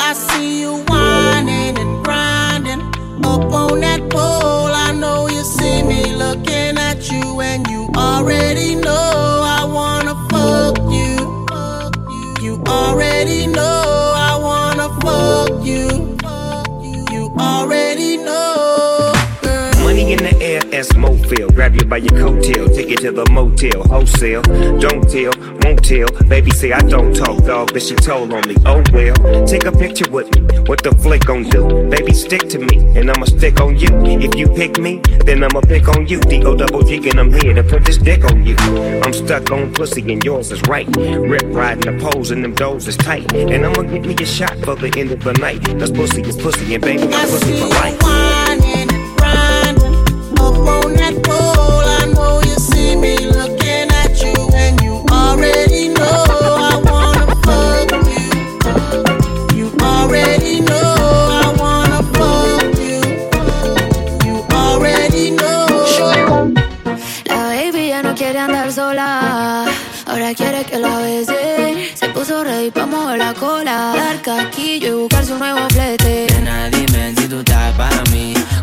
I 0.00 0.12
see 0.12 0.60
you 0.60 0.76
whining 0.88 1.78
and 1.78 2.04
grinding 2.04 2.82
up 3.24 3.52
on 3.52 3.80
that 3.80 4.00
pole. 4.10 4.70
I 4.86 4.92
know 4.92 5.26
you 5.28 5.42
see 5.42 5.82
me 5.82 6.14
looking 6.14 6.76
at 6.78 7.10
you, 7.10 7.40
and 7.40 7.66
you 7.68 7.88
already 7.96 8.74
know 8.76 9.13
S 20.84 20.92
Grab 21.54 21.74
you 21.74 21.84
by 21.86 21.96
your 21.96 22.10
coattail, 22.10 22.74
take 22.74 22.90
you 22.90 22.96
to 22.96 23.10
the 23.10 23.24
motel, 23.30 23.82
wholesale. 23.84 24.42
Don't 24.42 25.08
tell, 25.08 25.32
won't 25.62 25.82
tell. 25.82 26.08
Baby 26.28 26.50
say 26.50 26.72
I 26.72 26.80
don't 26.80 27.14
talk, 27.14 27.42
dog. 27.44 27.72
This 27.72 27.88
shit 27.88 28.02
told 28.02 28.32
on 28.34 28.46
me. 28.46 28.56
Oh 28.66 28.82
well, 28.92 29.46
take 29.46 29.64
a 29.64 29.72
picture 29.72 30.10
with 30.10 30.28
me. 30.34 30.42
What 30.66 30.82
the 30.82 30.94
flick 30.96 31.24
gon' 31.24 31.44
do? 31.44 31.88
Baby, 31.88 32.12
stick 32.12 32.48
to 32.50 32.58
me, 32.58 32.76
and 32.98 33.10
I'ma 33.10 33.24
stick 33.24 33.60
on 33.60 33.78
you. 33.78 33.88
If 34.20 34.34
you 34.34 34.46
pick 34.48 34.78
me, 34.78 35.00
then 35.24 35.42
I'ma 35.42 35.60
pick 35.62 35.88
on 35.88 36.06
you. 36.06 36.20
D 36.20 36.44
O 36.44 36.54
double 36.54 36.82
G, 36.82 36.96
and 37.08 37.18
I'm 37.18 37.32
here 37.32 37.54
to 37.54 37.62
put 37.62 37.84
this 37.84 37.96
dick 37.96 38.24
on 38.24 38.44
you. 38.44 38.56
I'm 39.04 39.12
stuck 39.14 39.50
on 39.52 39.72
pussy, 39.72 40.02
and 40.12 40.22
yours 40.22 40.52
is 40.52 40.60
right. 40.68 40.88
Rip 40.96 41.44
riding 41.46 41.86
the 41.96 41.98
poles, 42.02 42.30
and 42.30 42.44
them 42.44 42.54
doors 42.54 42.86
is 42.88 42.96
tight. 42.96 43.32
And 43.32 43.64
I'ma 43.64 43.82
give 43.82 44.04
me 44.04 44.14
a 44.20 44.26
shot 44.26 44.58
for 44.58 44.74
the 44.74 44.92
end 44.98 45.12
of 45.12 45.24
the 45.24 45.32
night. 45.34 45.64
Cause 45.78 45.92
pussy 45.92 46.20
is 46.22 46.36
pussy, 46.36 46.74
and 46.74 46.84
baby, 46.84 47.06
got 47.06 47.28
pussy 47.28 47.58
for 47.58 47.68
life. 47.68 48.33
Whining 50.50 50.52
and 50.52 50.52
grinding 50.52 50.52
up 50.52 50.58
on 50.68 50.94
that 50.94 51.22
pole. 51.22 51.84
I 51.86 52.06
know 52.12 52.40
you 52.42 52.56
see 52.56 52.96
me 52.96 53.16
looking 53.16 53.88
at 53.90 54.20
you, 54.22 54.34
and 54.54 54.80
you 54.82 55.04
already 55.10 55.88
know 55.88 56.24
I 56.58 56.76
wanna 56.84 57.26
fuck 57.44 57.90
you. 58.12 58.30
You 59.56 59.66
already 59.80 60.60
know 60.60 60.94
I 61.30 61.54
wanna 61.58 62.02
fuck 62.12 62.78
you. 62.78 63.00
You 64.26 64.44
already 64.52 65.30
know. 65.30 66.52
La 67.26 67.48
baby 67.48 67.88
ya 67.88 68.02
no 68.02 68.14
quiere 68.14 68.38
andar 68.38 68.72
sola. 68.72 69.64
Ahora 70.06 70.34
quiere 70.34 70.64
que 70.64 70.78
la 70.78 70.98
bese. 70.98 71.90
Se 71.94 72.08
puso 72.10 72.44
ready 72.44 72.70
pa' 72.70 72.86
mover 72.86 73.18
la 73.18 73.34
cola. 73.34 73.94
Dar 73.96 74.20
casquillo 74.22 74.88
y 74.88 74.92
buscar 74.92 75.24
su 75.24 75.38
nuevo 75.38 75.66
flete. 75.70 76.26
Nena, 76.34 76.68
dime 76.70 77.14
si 77.16 77.26
tú 77.28 77.38
estás 77.38 77.72
para 77.76 78.02
mí, 78.12 78.34
como 78.34 78.42
yo 78.42 78.53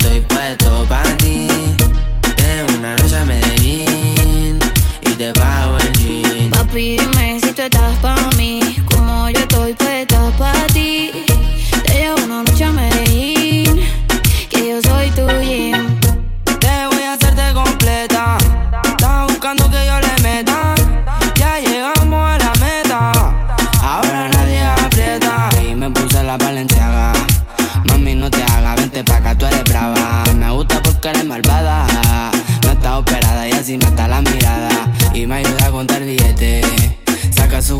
estoy 0.00 0.20
puesto 0.20 0.86
para 0.88 1.16
ti. 1.18 1.46
De 2.36 2.74
una 2.76 2.96
noche 2.96 3.16
a 3.16 3.24
Medellín 3.24 4.58
y 5.02 5.10
te 5.10 5.32
pago 5.34 5.76
el 5.78 5.92
jean. 5.98 6.50
Papi, 6.50 6.96
dime 6.98 7.40
si 7.40 7.52
tú 7.52 7.62
estás 7.62 7.96
pa' 7.98 8.30
mí. 8.36 8.60
Como 8.90 9.28
yo 9.30 9.40
estoy 9.40 9.74
puesta 9.74 10.32
pa' 10.38 10.66
ti. 10.72 11.10
Te 11.84 11.92
llevo 11.92 12.24
una 12.24 12.42
noche 12.42 12.64
a 12.64 12.72
Medellín. 12.72 13.80
Que 14.48 14.68
yo 14.70 14.80
soy 14.82 15.10
tu 15.10 15.26
gym. 15.40 15.89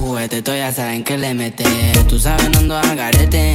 Juguete, 0.00 0.42
tú 0.42 0.52
ya 0.52 0.72
saben 0.72 1.04
que 1.04 1.18
le 1.18 1.34
mete. 1.34 1.64
Tú 2.08 2.18
sabes, 2.18 2.48
no 2.50 2.58
ando 2.58 2.76
a 2.76 2.94
garete. 2.94 3.54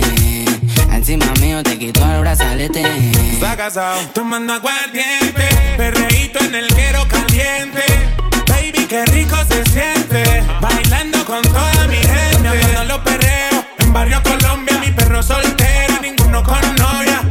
Encima 0.92 1.26
mío 1.42 1.62
te 1.64 1.78
quito 1.78 2.06
el 2.06 2.22
brazalete. 2.22 2.84
Está 3.34 3.58
casado, 3.58 4.00
tomando 4.14 4.54
aguardiente, 4.54 5.48
perreíto 5.78 6.40
en 6.40 6.56
el 6.56 6.68
quero 6.68 7.06
caliente. 7.08 7.84
Baby, 8.48 8.86
qué 8.88 9.06
rico 9.06 9.36
se 9.48 9.64
siente, 9.66 10.44
bailando 10.62 11.26
con 11.26 11.42
toda 11.42 11.88
mi 11.88 11.98
gente. 11.98 12.50
Me 12.50 12.86
los 12.86 13.00
perreos, 13.00 13.66
en 13.80 13.94
barrio 13.94 14.22
Colombia, 14.24 14.78
mi 14.80 14.92
perro 14.92 15.22
soltero, 15.22 15.96
ninguno 16.02 16.44
con 16.44 16.62
novia. 16.76 17.22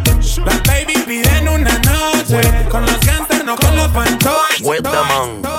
Las 0.45 0.63
baby 0.65 0.95
piden 1.07 1.44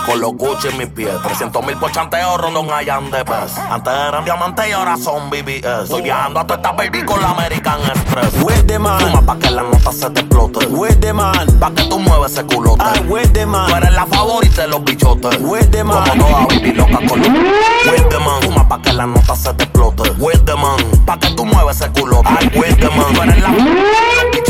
Con 0.05 0.19
los 0.19 0.33
Gucci 0.33 0.67
en 0.67 0.77
mis 0.77 0.87
pies. 0.87 1.11
300 1.23 1.65
mil 1.65 1.77
por 1.77 1.91
chanteo, 1.91 2.37
rondón 2.37 2.71
hayan 2.71 3.09
de 3.09 3.23
pez. 3.25 3.57
Antes 3.57 3.93
eran 3.93 4.23
diamantes 4.23 4.67
y 4.67 4.71
ahora 4.71 4.97
son 4.97 5.29
BBS. 5.29 5.83
Estoy 5.83 6.01
viajando 6.03 6.39
a 6.39 6.43
toda 6.47 6.57
esta 6.57 6.71
baby 6.73 7.03
con 7.03 7.21
la 7.21 7.29
American 7.29 7.79
Express. 7.81 8.43
With 8.43 8.67
the 8.67 8.77
man. 8.77 8.99
Fuma 8.99 9.21
pa' 9.21 9.39
que 9.39 9.51
la 9.51 9.63
nota 9.63 9.91
se 9.91 10.09
te 10.11 10.19
explote. 10.21 10.65
With 10.67 10.99
the 10.99 11.13
man. 11.13 11.47
Pa' 11.59 11.71
que 11.71 11.83
tú 11.83 11.99
mueves 11.99 12.33
ese 12.33 12.45
culote. 12.45 12.83
I 12.83 12.99
with 13.07 13.31
the 13.33 13.45
man. 13.45 13.67
Tú 13.69 13.75
eres 13.75 13.93
la 13.93 14.05
favorita 14.05 14.61
de 14.61 14.67
los 14.67 14.83
bichotes. 14.83 15.37
With 15.41 15.71
the 15.71 15.83
man. 15.83 16.09
Como 16.09 16.27
toda 16.27 16.45
baby 16.47 16.73
loca 16.73 16.99
con 17.07 17.19
los 17.19 17.29
With 17.29 18.09
the 18.09 18.19
man. 18.19 18.41
Fuma 18.41 18.67
pa' 18.67 18.81
que 18.81 18.93
la 18.93 19.05
nota 19.07 19.35
se 19.35 19.53
te 19.53 19.63
explote. 19.63 20.11
With 20.19 20.45
the 20.45 20.55
man. 20.55 20.77
Pa' 21.05 21.17
que 21.17 21.29
tú 21.31 21.45
mueves 21.45 21.81
ese 21.81 21.89
culote. 21.91 22.29
I 22.29 22.59
with 22.59 22.75
the 22.79 22.89
man. 22.89 23.13
Tú 23.13 23.21
eres 23.21 23.41
la 23.41 23.49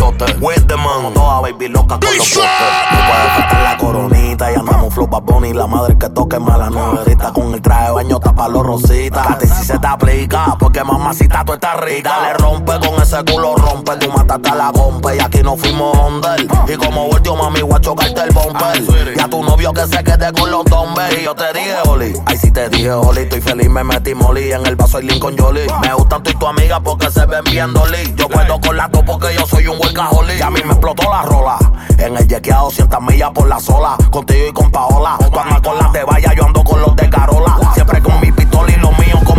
favorita 0.05 0.25
de 0.25 0.33
los 0.33 0.39
bichotes. 0.39 0.41
With 0.41 0.67
the 0.67 0.75
man. 0.77 0.95
Como 0.95 1.11
toda 1.11 1.41
baby 1.41 1.67
loca 1.67 1.99
con 1.99 2.17
los 2.17 2.35
botes. 2.35 2.49
No 2.91 2.97
puede 2.97 3.29
faltar 3.35 3.61
la 3.61 3.77
coronita. 3.77 4.51
Y 4.51 4.55
andamos 4.55 4.93
flow 4.93 5.07
Bad 5.07 5.23
Bunny. 5.23 5.53
La 5.53 5.67
madre 5.67 5.97
que 5.97 6.09
toque 6.09 6.39
mala 6.39 6.69
nuevecita. 6.69 7.33
Con 7.33 7.53
el 7.53 7.61
traje 7.61 7.85
de 7.85 7.91
baño 7.91 8.19
tapa 8.19 8.47
los 8.47 8.65
rositas. 8.65 9.27
A 9.27 9.37
ti 9.37 9.47
si 9.47 9.65
se 9.65 9.77
te 9.77 9.87
aplica. 9.87 10.55
Porque 10.59 10.83
mamacita 10.83 11.43
tú 11.45 11.53
estás 11.53 11.79
rica. 11.81 12.21
Le 12.21 12.33
rompe 12.35 12.73
con 12.79 13.01
ese 13.01 13.23
culo 13.25 13.55
rompe. 13.55 13.97
Tú 13.97 14.11
mataste 14.11 14.49
a 14.49 14.55
la 14.55 14.71
compa. 14.71 15.15
Y 15.15 15.19
aquí 15.19 15.41
no 15.43 15.57
fuimos 15.57 15.97
under. 15.97 16.47
Y 16.67 16.75
como 16.77 17.07
volteo 17.07 17.35
mami 17.35 17.61
voy 17.61 17.75
a 17.75 17.81
chocarte 17.81 18.21
el 18.21 18.31
bumper. 18.31 19.15
Y 19.15 19.19
a 19.19 19.27
tu 19.27 19.43
novio 19.43 19.73
que 19.73 19.87
se 19.87 20.03
quede 20.03 20.31
con 20.33 20.49
los 20.51 20.65
dombes. 20.65 21.19
Y 21.19 21.23
yo 21.23 21.35
te 21.35 21.51
dije, 21.53 21.75
Oli. 21.87 22.13
Ay, 22.25 22.37
si 22.37 22.51
te 22.51 22.69
dije, 22.69 22.91
Oli. 22.91 23.21
Estoy 23.21 23.41
feliz, 23.41 23.69
me 23.69 23.83
metí 23.83 24.15
molí. 24.15 24.51
En 24.51 24.65
el 24.65 24.75
vaso 24.75 24.97
hay 24.97 25.07
Lincoln 25.07 25.37
Jolie. 25.37 25.67
Me 25.81 25.93
gustan 25.93 26.23
tú 26.23 26.31
y 26.31 26.35
tu 26.35 26.47
amiga 26.47 26.79
porque 26.79 27.11
se 27.11 27.25
ven 27.25 27.43
bien 27.45 27.73
dolly. 27.73 28.13
Yo 28.15 28.29
puedo 28.29 28.59
con 28.61 28.77
la 28.77 28.87
dos 28.87 29.03
porque 29.05 29.35
yo 29.35 29.45
soy 29.45 29.67
un 29.67 29.77
workaholic. 29.95 30.39
Y 30.39 30.41
a 30.41 30.49
mí 30.49 30.60
me 30.65 30.71
explotó 30.71 31.10
la 31.10 31.23
rola. 31.23 31.58
En 31.97 32.17
el 32.17 32.53
a 32.53 32.58
200 32.58 33.01
millas 33.01 33.31
por 33.31 33.47
la 33.47 33.60
sola. 33.60 33.97
Contigo 34.12 34.47
y 34.49 34.53
con 34.53 34.71
Paola. 34.71 35.17
Andas 35.21 35.62
con 35.62 35.77
las 35.77 35.93
de 35.93 36.03
valla, 36.03 36.34
yo 36.34 36.45
ando 36.45 36.63
con 36.63 36.81
los 36.81 36.95
de 36.95 37.10
Carola. 37.10 37.58
Siempre 37.73 38.01
con 38.01 38.19
mi 38.19 38.31
pistola 38.31 38.71
y 38.71 38.77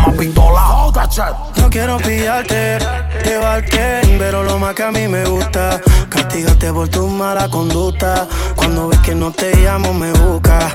más 0.07 0.17
pistola. 0.17 0.63
No 1.57 1.71
quiero 1.71 1.97
pillarte, 1.99 2.79
llevarte, 3.25 4.01
pero 4.19 4.43
lo 4.43 4.59
más 4.59 4.75
que 4.75 4.83
a 4.83 4.91
mí 4.91 5.07
me 5.09 5.25
gusta, 5.25 5.81
castigarte 6.09 6.73
por 6.73 6.89
tu 6.89 7.07
mala 7.07 7.49
conducta. 7.49 8.27
Cuando 8.55 8.89
ves 8.89 8.99
que 9.01 9.15
no 9.15 9.31
te 9.31 9.55
llamo, 9.57 9.93
me 9.93 10.13
busca. 10.13 10.73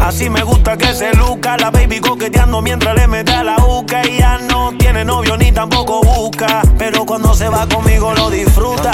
Así 0.00 0.30
me 0.30 0.42
gusta 0.42 0.76
que 0.76 0.94
se 0.94 1.14
luca, 1.14 1.56
la 1.56 1.70
baby 1.70 2.00
coqueteando 2.00 2.60
mientras 2.62 2.94
le 2.94 3.06
mete 3.06 3.32
a 3.32 3.44
la 3.44 3.56
uca. 3.64 4.06
Y 4.06 4.18
ya 4.18 4.38
no 4.38 4.72
tiene 4.78 5.04
novio 5.04 5.36
ni 5.36 5.52
tampoco 5.52 6.00
busca, 6.02 6.62
pero 6.78 7.04
cuando 7.04 7.34
se 7.34 7.48
va 7.48 7.66
conmigo 7.68 8.12
lo 8.14 8.30
disfruta. 8.30 8.92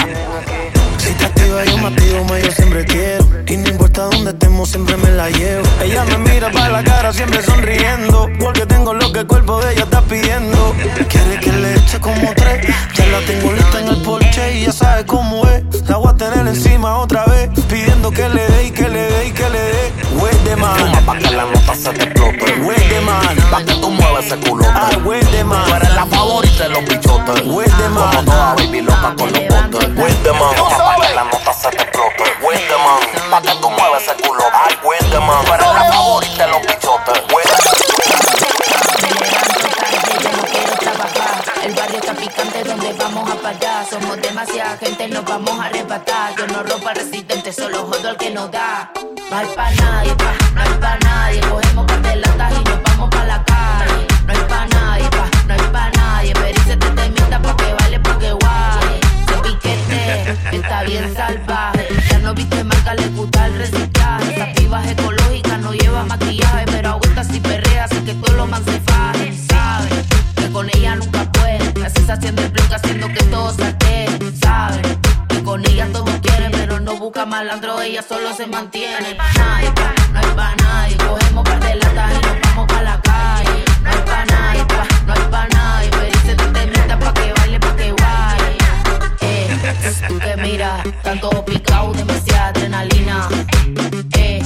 Si 0.98 1.12
te 1.12 1.24
activa, 1.24 1.64
yo 1.64 1.78
me 1.78 1.88
activo, 1.88 2.24
más 2.24 2.42
yo 2.42 2.50
siempre 2.50 2.84
quiero. 2.84 3.24
Y 3.46 3.56
no 3.56 3.68
importa 3.68 4.02
dónde 4.10 4.30
estemos, 4.30 4.68
siempre 4.68 4.96
me 4.96 5.10
la 5.10 5.30
llevo. 5.30 5.64
Ella 5.82 6.04
me 6.04 6.18
mira 6.18 6.50
para 6.50 6.68
la 6.68 6.82
cara, 6.82 7.12
siempre 7.12 7.42
sonriendo. 7.42 8.28
Porque 8.40 8.66
tengo 8.66 8.92
lo 8.92 9.05
que 9.16 9.20
el 9.20 9.26
cuerpo 9.28 9.58
de 9.62 9.72
ella 9.72 9.84
está 9.84 10.02
pidiendo. 10.02 10.74
Quiere 11.08 11.40
que 11.40 11.50
le 11.50 11.74
eche 11.74 11.98
como 12.00 12.34
tres. 12.34 12.66
Ya 12.92 13.06
la 13.06 13.20
tengo 13.20 13.50
lista 13.50 13.80
en 13.80 13.88
el 13.88 14.02
porche 14.02 14.58
y 14.58 14.66
ya 14.66 14.72
sabe 14.72 15.06
cómo 15.06 15.42
es. 15.48 15.88
La 15.88 15.96
voy 15.96 16.10
a 16.10 16.16
tener 16.16 16.46
encima 16.46 16.98
otra 16.98 17.24
vez. 17.24 17.48
Pidiendo 17.66 18.10
que 18.10 18.28
le 18.28 18.46
dé 18.46 18.64
y 18.64 18.70
que 18.72 18.88
le 18.88 19.10
dé 19.10 19.28
y 19.28 19.30
que 19.32 19.48
le 19.48 19.58
dé. 19.58 19.92
With 20.20 20.36
the 20.44 20.56
man. 20.56 20.76
Fuma 20.76 21.00
pa' 21.00 21.18
que 21.18 21.30
la 21.34 21.44
nota 21.44 21.74
se 21.74 21.90
te 21.94 22.04
explote. 22.04 22.60
With 22.60 22.88
the 22.90 23.00
man. 23.00 23.36
Pa' 23.50 23.64
que 23.64 23.72
tú 23.80 23.90
mueves 23.90 24.26
ese 24.26 24.36
culote. 24.36 24.68
I 24.68 24.96
with 24.96 25.30
the 25.30 25.44
man. 25.44 25.64
Tú 25.64 25.74
eres 25.76 25.94
la 25.94 26.06
favorita 26.06 26.64
de 26.64 26.68
los 26.68 26.84
bichotes. 26.84 27.42
With 27.46 27.72
the 27.78 27.88
man. 27.88 28.10
Como 28.10 28.24
toda 28.24 28.54
baby 28.54 28.82
loca 28.82 29.14
con 29.16 29.32
los 29.32 29.42
botes. 29.48 29.88
With 29.96 30.22
the 30.24 30.32
man. 30.32 30.54
Pa' 30.78 30.96
que 31.00 31.14
la 31.14 31.24
nota 31.24 31.52
se 31.54 31.70
te 31.70 31.82
explote. 31.82 32.22
With 32.44 32.68
the 32.68 32.76
man. 32.84 33.30
Pa' 33.30 33.40
que 33.40 33.60
tú 33.62 33.70
mueves 33.70 34.02
ese 34.02 34.14
culote. 34.22 34.65
Somos 43.90 44.20
demasiada 44.20 44.76
gente, 44.78 45.08
nos 45.08 45.24
vamos 45.24 45.58
a 45.60 45.66
arrebatar. 45.66 46.34
Yo 46.36 46.46
no 46.48 46.62
rompo 46.62 46.88
al 46.88 46.96
residente, 46.96 47.52
solo 47.52 47.84
jodo 47.86 48.08
al 48.08 48.16
que 48.16 48.30
nos 48.30 48.50
da. 48.50 48.90
No 49.30 49.36
hay 49.36 49.46
pa' 49.54 49.70
nadie, 49.70 50.14
pa, 50.16 50.34
no 50.54 50.60
hay 50.60 50.80
pa' 50.80 51.05
ella 77.86 78.02
solo 78.02 78.34
se 78.34 78.46
mantiene. 78.46 79.14
Pa' 79.14 79.32
nadie, 79.38 79.70
pa, 79.72 79.94
no 80.12 80.18
hay 80.18 80.34
pa' 80.34 80.54
nadie. 80.56 80.96
Cogemos 80.96 81.44
par 81.44 81.60
de 81.60 81.74
latas 81.76 82.12
y 82.12 82.26
nos 82.26 82.40
vamos 82.42 82.66
pa' 82.66 82.82
la 82.82 83.00
calle. 83.00 83.64
No 83.82 83.90
hay 83.90 83.98
pa' 83.98 84.24
nadie, 84.24 84.66
no 85.06 85.12
hay 85.12 85.30
pa' 85.30 85.48
nadie. 85.48 85.90
Perice 85.90 86.34
te 86.34 86.46
temita 86.46 86.98
pa' 86.98 87.14
que 87.14 87.32
baile, 87.32 87.60
pa' 87.60 87.76
que 87.76 87.90
guay. 87.92 88.58
Eh, 89.20 89.48
tú 90.08 90.18
que 90.18 90.36
mira, 90.36 90.82
tanto 91.02 91.44
picao, 91.44 91.92
demasiada 91.92 92.46
adrenalina. 92.48 93.28
Eh, 94.16 94.42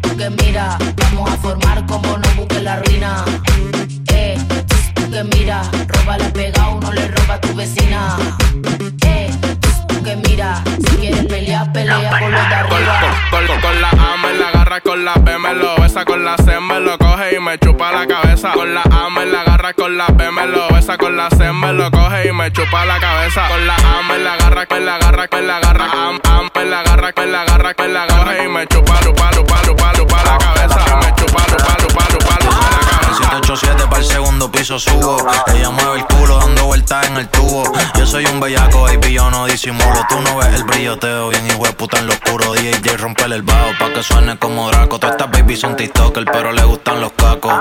tú 0.00 0.16
que 0.16 0.30
mira, 0.30 0.78
vamos 0.96 1.30
a 1.30 1.36
formar 1.36 1.84
como 1.86 2.16
no 2.16 2.28
busque 2.36 2.60
la 2.60 2.76
ruina. 2.76 3.24
Eh, 4.12 4.38
tú 4.94 5.10
que 5.10 5.24
mira, 5.24 5.62
roba 5.88 6.16
la 6.16 6.28
pega, 6.30 6.68
uno 6.68 6.90
le 6.92 7.06
roba 7.08 7.34
a 7.34 7.40
tu 7.40 7.54
vecina. 7.54 8.16
Con 13.60 13.80
la 13.80 13.90
A 13.90 14.16
me 14.22 14.34
la 14.34 14.48
agarra, 14.48 14.80
con 14.80 15.04
la 15.04 15.14
B 15.14 15.38
me 15.38 15.54
lo 15.54 15.76
besa, 15.76 16.04
con 16.04 16.24
la 16.24 16.36
C 16.36 16.60
me 16.60 16.80
lo 16.80 16.96
coge 16.98 17.36
y 17.36 17.40
me 17.40 17.58
chupa 17.58 17.92
la 17.92 18.06
cabeza. 18.06 18.52
Con 18.52 18.74
la 18.74 18.82
A 18.82 19.10
me 19.10 19.26
la 19.26 19.40
agarra, 19.40 19.72
con 19.72 19.96
la 19.96 20.06
B 20.06 20.30
me 20.30 20.46
lo 20.46 20.68
besa, 20.68 20.96
con 20.96 21.16
la 21.16 21.28
C 21.30 21.52
me 21.52 21.72
lo 21.72 21.90
coge 21.90 22.28
y 22.28 22.32
me 22.32 22.52
chupa 22.52 22.84
la 22.84 23.00
cabeza. 23.00 23.48
Con 23.48 23.66
la 23.66 23.74
A 23.74 24.02
me 24.02 24.18
la 24.18 24.34
agarra, 24.34 24.66
me 24.70 24.80
la 24.80 24.94
agarra, 24.96 25.28
me 25.32 25.42
la 25.42 25.56
agarra, 25.56 25.84
am, 25.84 26.20
am, 26.24 26.48
me 26.54 26.64
la 26.64 26.80
agarra, 26.80 27.12
me 27.16 27.26
la 27.26 27.42
agarra, 27.42 27.74
me 27.78 27.88
la 27.88 28.06
coge 28.06 28.44
y 28.44 28.48
me 28.48 28.66
chupa, 28.66 29.00
lupa, 29.02 29.30
lupa, 29.32 29.62
lupa, 29.66 29.92
lupa 29.94 30.22
la 30.24 30.38
cabeza. 30.38 30.96
Me 30.96 31.14
chupa, 31.14 31.42
lupa, 31.50 31.76
lupa, 31.82 32.04
lupa 32.12 32.38
la 32.40 32.50
cabeza. 32.50 32.97
787 33.14 33.86
para 33.88 33.98
el 33.98 34.04
segundo 34.04 34.50
piso 34.50 34.78
subo. 34.78 35.16
Ella 35.54 35.70
mueve 35.70 35.98
el 35.98 36.06
culo 36.06 36.38
dando 36.38 36.66
vueltas 36.66 37.06
en 37.06 37.16
el 37.16 37.28
tubo. 37.28 37.64
Yo 37.96 38.06
soy 38.06 38.24
un 38.26 38.40
bellaco, 38.40 38.82
baby, 38.82 39.12
yo 39.12 39.30
no 39.30 39.46
disimulo. 39.46 40.06
Tú 40.08 40.20
no 40.20 40.36
ves 40.38 40.54
el 40.54 40.64
brilloteo, 40.64 41.28
bien 41.30 41.46
hijo 41.46 41.64
de 41.64 41.72
puta 41.72 41.98
en 41.98 42.06
lo 42.06 42.12
oscuro. 42.12 42.52
DJ 42.52 42.96
romper 42.96 43.32
el 43.32 43.42
bajo 43.42 43.70
pa' 43.78 43.92
que 43.92 44.02
suene 44.02 44.38
como 44.38 44.68
Draco. 44.70 44.98
Todas 44.98 45.16
estas 45.16 45.30
baby 45.30 45.56
son 45.56 45.76
TikToker, 45.76 46.24
pero 46.26 46.52
le 46.52 46.64
gustan 46.64 47.00
los 47.00 47.12
cacos. 47.12 47.54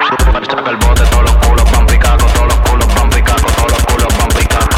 El 0.67 0.75
bote, 0.77 1.03
todos 1.03 1.23
los 1.23 1.35
culos 1.45 1.71
van 1.71 1.85
picacos, 1.85 2.33
todos 2.33 2.47
los 2.47 2.57
culos 2.69 2.95
van 2.95 3.09
picacos, 3.09 3.55
todos 3.55 3.71
los 3.71 3.85
culos 3.85 4.17
van 4.17 4.29
picacos. 4.29 4.77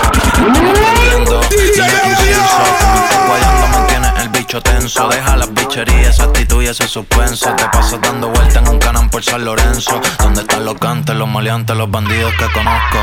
Bicho 4.50 4.62
tenso. 4.62 5.08
Deja 5.10 5.38
las 5.38 5.54
bicherías, 5.54 6.16
esa 6.16 6.24
actitud 6.24 6.64
y 6.64 6.68
ese 6.68 6.88
suspenso. 6.88 7.54
Te 7.56 7.66
pasas 7.66 8.02
dando 8.02 8.30
vueltas 8.30 8.58
en 8.58 8.68
un 8.68 8.80
canal 8.80 9.08
por 9.10 9.24
San 9.24 9.46
Lorenzo. 9.46 10.02
Donde 10.18 10.42
están 10.42 10.66
los 10.66 10.76
cantes, 10.76 11.16
los 11.16 11.28
maleantes, 11.28 11.76
los 11.78 11.90
bandidos 11.92 12.34
que 12.34 12.46
conozco. 12.52 12.98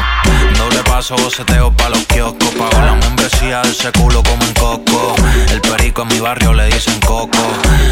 Doble 0.59 0.83
paso, 0.83 1.15
boceteo 1.17 1.71
pa' 1.73 1.89
los 1.91 2.05
kioscos. 2.07 2.49
Pago 2.51 2.85
la 2.85 2.95
membresía 2.95 3.63
de 3.63 3.71
ese 3.71 3.93
culo 3.93 4.23
como 4.25 4.45
un 4.45 4.53
coco. 4.55 5.15
El 5.51 5.61
perico 5.61 6.03
en 6.03 6.09
mi 6.09 6.19
barrio 6.19 6.53
le 6.53 6.67
dicen 6.67 6.99
coco. 7.01 7.39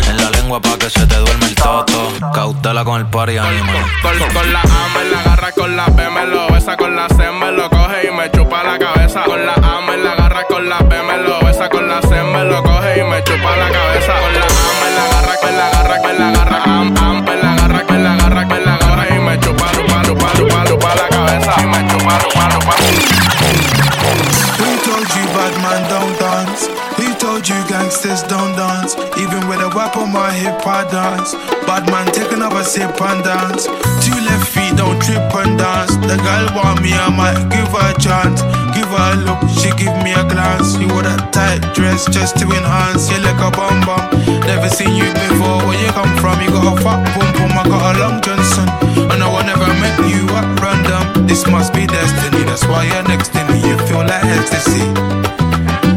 En 0.09 0.17
la 0.17 0.31
lengua 0.31 0.61
pa' 0.61 0.77
que 0.77 0.91
se 0.91 1.07
te 1.07 1.17
duerme 1.17 1.47
el 1.47 1.55
toto. 1.55 2.13
Cautela 2.35 2.85
con 2.85 3.01
el 3.01 3.07
party 3.07 3.39
animal. 3.39 3.85
Con, 4.03 4.19
con 4.19 4.53
la 4.53 4.61
A 4.63 4.89
me 4.99 5.11
la 5.11 5.21
agarra, 5.21 5.53
con 5.53 5.77
la 5.77 5.87
B 5.87 6.11
me 6.11 6.27
lo 6.27 6.49
besa, 6.49 6.77
con 6.77 6.97
la 6.97 7.07
C 7.09 7.31
me 7.31 7.53
lo 7.53 7.71
coge 7.71 8.09
y 8.09 8.17
me 8.17 8.31
chupa 8.33 8.65
la 8.65 8.79
cabeza. 8.79 9.23
Con 9.23 9.47
la 9.47 9.55
A 9.55 9.81
me 9.81 9.97
la 9.97 10.13
agarra, 10.13 10.45
con 10.49 10.69
la 10.69 10.79
B 10.79 11.03
me 11.03 11.19
lo 11.19 11.44
hip 30.55 30.65
hop 30.65 30.91
dance. 30.91 31.35
Bad 31.67 31.89
man 31.91 32.07
take 32.13 32.31
another 32.33 32.63
sip 32.63 33.01
and 33.01 33.25
dance. 33.25 33.67
Two 34.03 34.15
left 34.27 34.47
feet 34.49 34.77
don't 34.77 35.01
trip 35.03 35.23
and 35.35 35.59
dance. 35.59 35.97
The 36.07 36.17
girl 36.21 36.47
want 36.55 36.83
me, 36.83 36.93
I 36.93 37.11
might 37.11 37.41
give 37.51 37.71
her 37.75 37.91
a 37.91 37.95
chance. 37.99 38.43
Give 38.75 38.87
her 38.87 39.11
a 39.15 39.25
look, 39.27 39.41
she 39.51 39.71
give 39.75 39.95
me 40.03 40.13
a 40.13 40.25
glance. 40.27 40.79
You 40.79 40.89
wore 40.89 41.03
that 41.03 41.33
tight 41.33 41.63
dress 41.75 42.07
just 42.11 42.39
to 42.39 42.45
enhance. 42.47 43.11
You 43.11 43.19
like 43.23 43.41
a 43.41 43.51
bum 43.51 43.83
bum. 43.87 44.03
Never 44.47 44.69
seen 44.69 44.95
you 44.95 45.09
before. 45.27 45.59
Where 45.67 45.79
you 45.81 45.91
come 45.95 46.13
from? 46.23 46.39
You 46.43 46.51
got 46.51 46.79
a 46.79 46.83
fat 46.83 47.01
pum 47.15 47.29
pum. 47.35 47.53
I 47.59 47.63
got 47.67 47.83
a 47.83 47.93
long 47.99 48.17
Johnson. 48.23 48.69
And 49.11 49.23
I 49.23 49.29
will 49.31 49.47
never 49.47 49.71
met 49.83 49.99
you 50.07 50.23
at 50.39 50.47
random. 50.61 51.27
This 51.27 51.47
must 51.47 51.73
be 51.75 51.87
destiny. 51.87 52.45
That's 52.45 52.67
why 52.67 52.87
you're 52.87 53.07
next 53.09 53.33
to 53.35 53.41
me. 53.51 53.59
You 53.65 53.77
feel 53.87 54.05
like 54.05 54.25
ecstasy. 54.25 54.85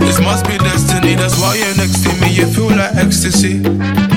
This 0.01 0.19
must 0.21 0.47
be 0.47 0.57
destiny. 0.57 1.15
That's 1.15 1.37
why 1.39 1.55
you're 1.55 1.77
next 1.77 2.01
to 2.05 2.11
me. 2.21 2.31
You 2.31 2.47
feel 2.47 2.71
like 2.71 2.95
ecstasy. 2.95 4.16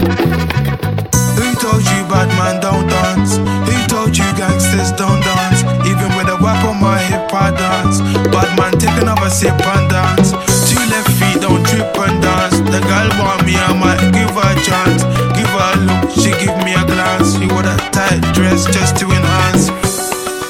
Who 0.00 1.46
told 1.60 1.84
you 1.84 2.00
bad 2.08 2.28
man 2.40 2.60
don't 2.60 2.88
dance? 2.88 3.36
Who 3.36 3.76
told 3.86 4.16
you 4.16 4.24
gangsters 4.36 4.92
don't 4.96 5.20
dance? 5.20 5.60
Even 5.84 6.08
with 6.16 6.32
a 6.32 6.36
whip 6.40 6.64
on 6.64 6.80
my 6.80 6.98
hip, 6.98 7.28
I 7.32 7.50
dance. 7.52 8.00
Bad 8.32 8.48
man, 8.56 8.72
take 8.80 8.96
another 8.96 9.28
sip 9.28 9.52
and 9.60 9.86
dance. 9.90 10.32
Two 10.68 10.80
left 10.88 11.10
feet, 11.20 11.40
don't 11.44 11.64
trip 11.66 11.92
and 12.00 12.22
dance. 12.22 12.56
The 12.72 12.80
girl 12.80 13.08
want 13.20 13.44
me, 13.44 13.56
I 13.56 13.76
might 13.76 14.00
give 14.16 14.32
her 14.32 14.48
a 14.48 14.56
chance. 14.64 15.04
Give 15.36 15.52
her 15.52 15.68
a 15.74 15.80
look, 15.84 16.08
she 16.16 16.32
give 16.40 16.56
me 16.64 16.72
a 16.72 16.84
glance. 16.88 17.36
You 17.36 17.48
wore 17.52 17.64
that 17.64 17.92
tight 17.92 18.24
dress 18.32 18.64
just 18.72 18.96
to 18.98 19.06
enhance. 19.06 19.68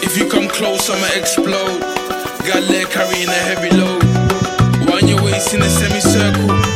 If 0.07 0.17
you 0.17 0.29
come 0.29 0.49
close, 0.49 0.89
I'ma 0.91 1.11
explode. 1.19 1.81
Got 2.47 2.63
leg 2.71 2.87
carrying 2.91 3.29
a 3.29 3.41
heavy 3.51 3.75
load. 3.75 4.03
Wind 4.87 5.09
your 5.09 5.23
waist 5.23 5.55
in 5.55 5.63
a 5.63 5.71
semicircle. 5.71 6.70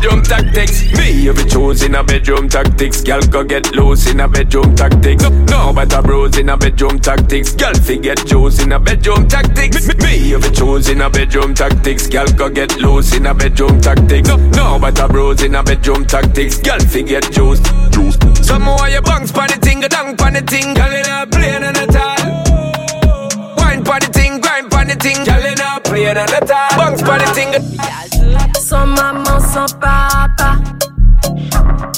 Bedroom 0.00 0.22
tactics. 0.22 0.92
Me 0.96 1.12
you 1.12 1.32
be 1.32 1.44
choosing 1.44 1.94
a 1.94 2.02
bedroom 2.02 2.48
tactics. 2.48 3.02
Girl 3.02 3.20
go 3.22 3.44
get 3.44 3.74
loose 3.74 4.10
in 4.10 4.20
a 4.20 4.28
bedroom 4.28 4.74
tactics. 4.74 5.22
No, 5.22 5.72
no 5.72 5.80
a 5.80 6.02
bros 6.02 6.38
in 6.38 6.48
a 6.48 6.56
bedroom 6.56 6.98
tactics. 6.98 7.54
Girl 7.54 7.74
forget 7.74 8.24
juice 8.26 8.62
in 8.62 8.72
a 8.72 8.80
bedroom 8.80 9.28
tactics. 9.28 9.88
Me, 9.88 9.94
me 10.02 10.28
you 10.30 10.38
be 10.38 10.50
choosing 10.50 11.00
a 11.00 11.10
bedroom 11.10 11.54
tactics. 11.54 12.06
Girl 12.08 12.26
go 12.28 12.48
get 12.48 12.76
loose 12.78 13.14
in 13.14 13.26
a 13.26 13.34
bedroom 13.34 13.80
tactics. 13.80 14.28
No, 14.28 14.36
no 14.78 14.86
a 14.86 15.08
bros 15.08 15.42
in 15.42 15.54
a 15.54 15.62
bedroom 15.62 16.06
tactics. 16.06 16.58
Girl 16.58 16.80
forget 16.80 17.30
juice. 17.30 17.60
Juice. 17.90 18.16
Some 18.46 18.62
more 18.62 18.88
you 18.88 19.02
bounce 19.02 19.32
pon 19.32 19.48
the 19.48 19.58
ting, 19.60 19.80
dang 19.80 20.16
pon 20.16 20.32
the 20.32 20.42
ting. 20.42 20.74
Girl 20.74 20.92
you 20.92 21.02
not 21.02 21.30
playing 21.30 21.64
on 21.64 21.74
the 21.74 21.86
all. 22.00 23.56
Wine 23.56 23.84
pon 23.84 24.00
the 24.00 24.08
ting, 24.12 24.40
grind 24.40 24.70
pon 24.70 24.88
the 24.88 24.96
ting. 24.96 25.24
Girl 25.24 25.42
you 25.42 25.54
not 25.56 25.84
playing 25.84 26.16
on 26.16 26.26
the 26.26 26.54
all. 26.54 26.78
Bounce 26.78 27.02
pon 27.02 27.18
the 27.18 27.26
ting. 27.34 28.00
Sans 28.54 28.86
maman, 28.86 29.24
sans 29.52 29.66
papa. 29.78 30.56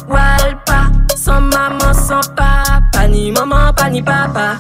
Walpa, 0.09 0.91
sans 1.17 1.41
maman, 1.41 1.93
sans 1.93 2.21
papa. 2.35 3.09
Ni 3.09 3.31
maman, 3.31 3.73
pas 3.75 3.91
ni 3.91 4.03
papa. 4.03 4.57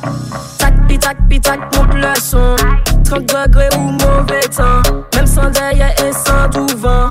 Tac, 0.59 0.75
pitac, 0.87 1.17
pitac, 1.29 1.61
monte 1.75 1.95
le 1.95 2.15
son. 2.21 2.57
30 3.05 3.27
degrés 3.27 3.69
ou 3.79 3.93
mauvais 3.93 4.41
temps. 4.55 4.83
Même 5.15 5.27
sans 5.27 5.51
derrière 5.51 5.95
et 6.01 6.13
sans 6.13 6.49
tout 6.51 6.77
vent. 6.77 7.09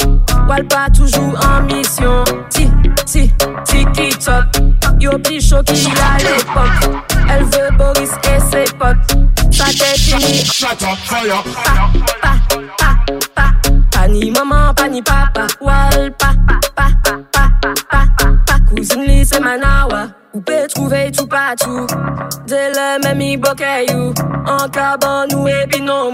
Walpa 0.47 0.89
toujours 0.93 1.39
en 1.45 1.63
mission. 1.63 2.23
Ti, 2.49 2.69
ti, 3.05 3.31
tiki 3.65 4.09
top. 4.23 4.45
Yo 4.99 5.17
plus 5.17 5.41
chaud 5.41 5.63
qu'il 5.63 5.87
a 5.97 6.17
l'époque. 6.17 7.01
Elle 7.29 7.43
veut 7.45 7.75
Boris 7.77 8.11
et 8.25 8.39
ses 8.39 8.71
potes. 8.73 8.97
Sa 9.51 9.65
tête. 9.65 9.97
Shut 9.97 10.83
up, 10.83 10.97
fire. 11.05 11.43
Pas 13.91 14.07
ni 14.07 14.31
maman, 14.31 14.49
pas 14.49 14.50
papa 15.03 15.47
Wal 15.61 16.11
pa 16.19 16.33
pa 16.47 16.59
pa 16.75 16.87
pa 17.33 17.43
pa 17.91 18.01
pa 18.47 18.55
Cousine 18.69 19.05
li 19.07 19.25
se 19.25 19.39
manawa 19.39 20.09
Ou 20.33 20.41
pe 20.41 20.67
trouve 20.73 21.11
tou 21.11 21.27
patou 21.27 21.85
Dele 22.47 22.99
men 23.03 23.17
mi 23.17 23.37
boke 23.37 23.73
you 23.89 24.13
Anka 24.47 24.97
ban 25.01 25.27
nou 25.31 25.47
epi 25.47 25.81
non 25.81 26.13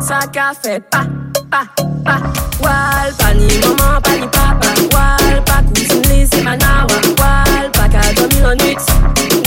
Sa 0.00 0.20
ka 0.32 0.52
fe 0.54 0.80
pa 0.90 1.04
pa 1.50 1.62
pa. 2.04 2.16
Wal 2.62 3.10
pa 3.18 3.32
ni 3.34 3.48
maman 3.62 4.00
pa 4.02 4.12
ni 4.14 4.26
papa. 4.28 4.70
Wal 4.94 5.42
pa 5.46 5.62
cousine 5.74 6.02
li 6.08 6.42
manawa. 6.42 6.96
Wal 7.20 7.66
pa 7.76 7.88
ka 7.90 8.02
domi 8.16 8.40
non 8.40 8.58
ut 8.70 8.80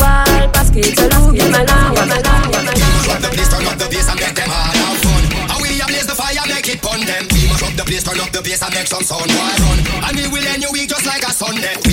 Wal 0.02 0.46
paske 0.54 0.82
te 0.82 1.06
lou 1.16 1.32
bi 1.32 1.44
manawa 1.52 2.06
Manawa, 2.06 2.06
manawa, 2.06 2.60
manawa. 2.68 4.09
Place, 8.50 8.64
and 8.64 8.74
make 8.74 8.88
some 8.88 9.04
sound 9.04 9.30
Why 9.32 9.56
run. 9.62 9.80
And 10.10 10.18
we 10.18 10.28
will 10.28 10.48
end 10.48 10.62
your 10.64 10.72
week 10.72 10.90
just 10.90 11.06
like 11.06 11.24
a 11.24 11.32
Sunday. 11.32 11.89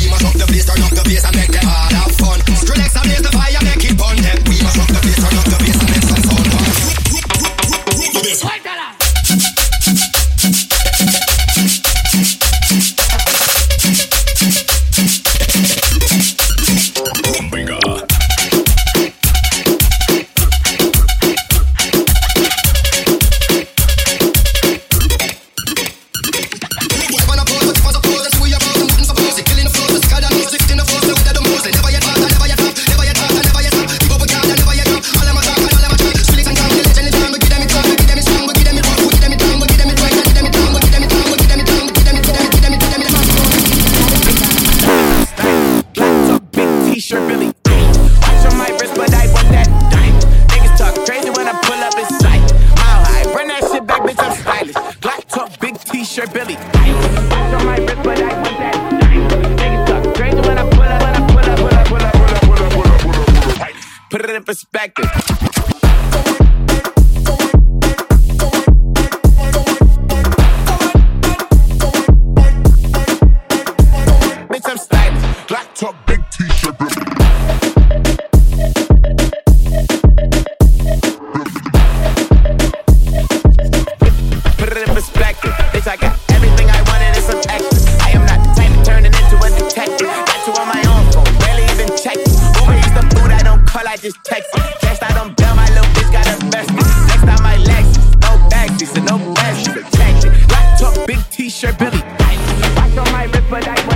I 103.27 103.41
but 103.51 103.67
I 103.67 103.96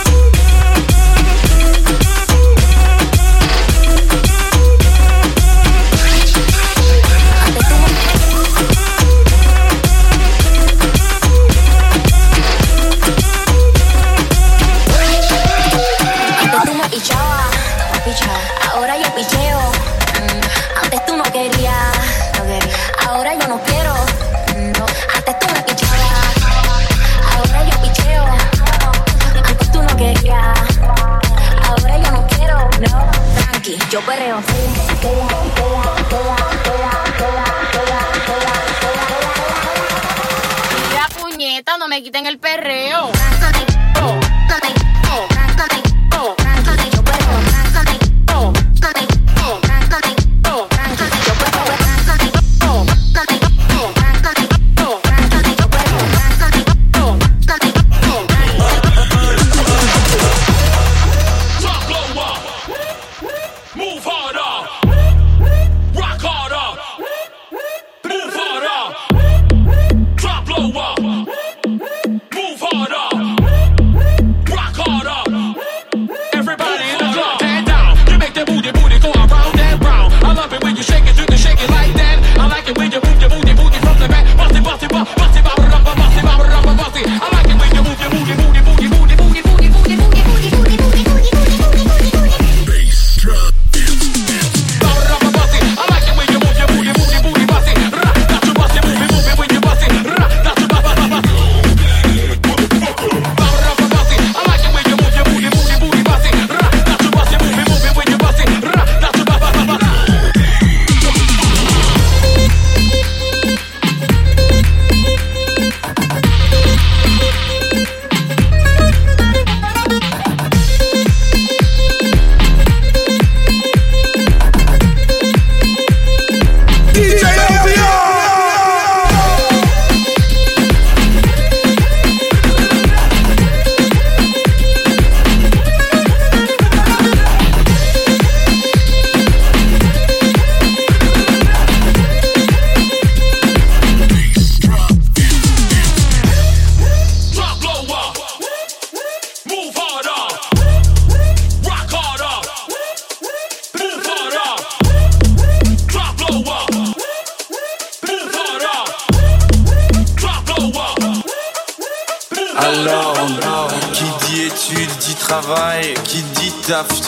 quiten 42.01 42.25
el 42.25 42.39
perreo. 42.39 43.11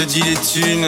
Te 0.06 0.10
dis 0.10 0.22
les 0.22 0.36
thunes, 0.36 0.88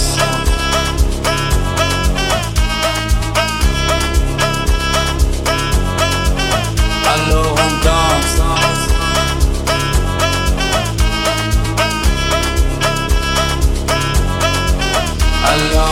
algo. 15.51 15.90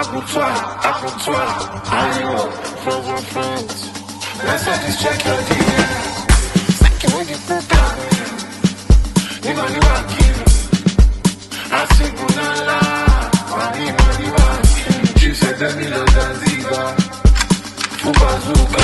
Accroule-toi, 0.00 0.46
accroule-toi. 0.82 1.44
Allez, 1.92 2.24
fais-en 2.82 3.22
friends. 3.32 3.90
Let's 4.46 4.64
have 4.64 4.98
check 4.98 5.26
out 5.26 5.44
here. 5.52 5.88
Second 6.80 7.12
when 7.12 7.28
you 7.28 7.36
put 7.46 7.68
down. 7.68 7.96
You 9.44 9.52
know 9.56 9.68
you 9.68 9.82
are 9.92 10.04
cute. 10.08 10.48
I 11.70 11.84
see 11.96 12.10
Bunala. 12.16 12.80
Money, 13.50 13.88
money, 14.00 14.28
money. 14.38 15.14
Tu 15.16 15.34
sais, 15.34 15.52
demi 15.58 15.84
le 15.84 16.02
Zanzibar. 16.14 16.94
Tout 18.00 18.12
bazooka. 18.12 18.80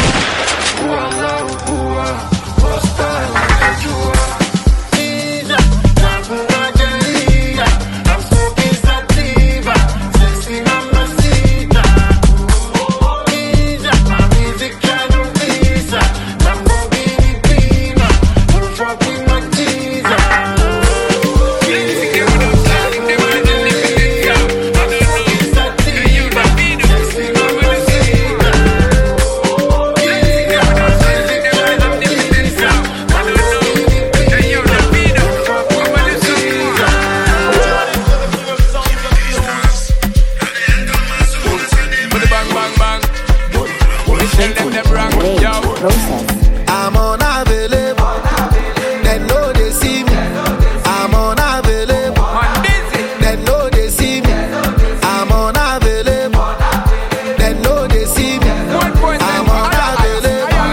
Tell 44.37 44.53
them 44.53 44.71
them 44.71 44.85
wrong, 44.93 45.13
yo. 45.41 45.51
I'm 46.69 46.95
unavailable. 46.95 48.21
They 49.03 49.19
know 49.27 49.53
they 49.53 49.71
see 49.71 50.05
me. 50.05 50.13
I'm 50.85 51.15
unavailable. 51.15 52.27
They 53.21 53.37
know 53.45 53.71
they 53.71 53.89
see 53.89 54.21
me. 54.21 54.33
I'm 55.03 55.33
unavailable. 55.33 56.55
They 57.39 57.55
know 57.63 57.87
they 57.89 58.05
see 58.05 58.39
me. 58.39 58.51
I'm 58.51 59.49
unavailable. 59.49 60.67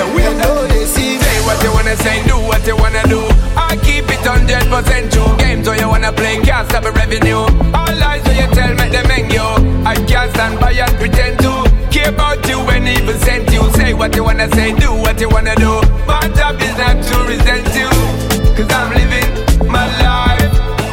They 0.00 0.34
know 0.34 0.66
they 0.66 0.84
see 0.86 1.18
me. 1.18 1.22
Say 1.22 1.40
what 1.46 1.62
you 1.62 1.72
wanna 1.72 1.96
say, 1.96 2.26
do 2.26 2.36
what 2.38 2.66
you 2.66 2.76
wanna 2.76 3.02
do. 3.06 3.20
I 3.56 3.76
keep 3.84 4.10
it 4.10 4.26
hundred 4.26 4.66
percent 4.68 5.12
true. 5.12 5.36
Games 5.38 5.68
where 5.68 5.78
you 5.78 5.88
wanna 5.88 6.12
play 6.12 6.40
can't 6.42 6.68
stop 6.68 6.82
the 6.82 6.90
revenue. 6.90 7.46
All 7.72 7.94
lies 7.96 8.24
when 8.24 8.36
you 8.36 8.48
tell 8.54 8.74
me 8.74 8.88
them 8.90 9.06
hang 9.06 9.30
you. 9.30 9.46
I 9.86 9.94
can't 9.94 10.30
stand 10.34 10.58
by 10.58 10.72
and 10.72 10.96
pretend 10.98 11.38
to 11.40 11.64
care 11.90 12.08
about 12.10 12.36
you 12.36 12.37
when 12.37 12.37
even 12.88 13.18
sent 13.20 13.50
you. 13.52 13.62
Say 13.72 13.92
what 13.94 14.14
you 14.16 14.24
wanna 14.24 14.48
say, 14.54 14.72
do 14.74 14.92
what 14.92 15.20
you 15.20 15.28
wanna 15.28 15.54
do. 15.56 15.80
My 16.06 16.20
job 16.36 16.60
is 16.60 16.76
not 16.76 16.96
to 17.08 17.16
resent 17.28 17.68
you. 17.74 17.90
Cause 18.56 18.70
I'm 18.72 18.88
living 18.94 19.28
my 19.70 19.86
life. 20.02 20.52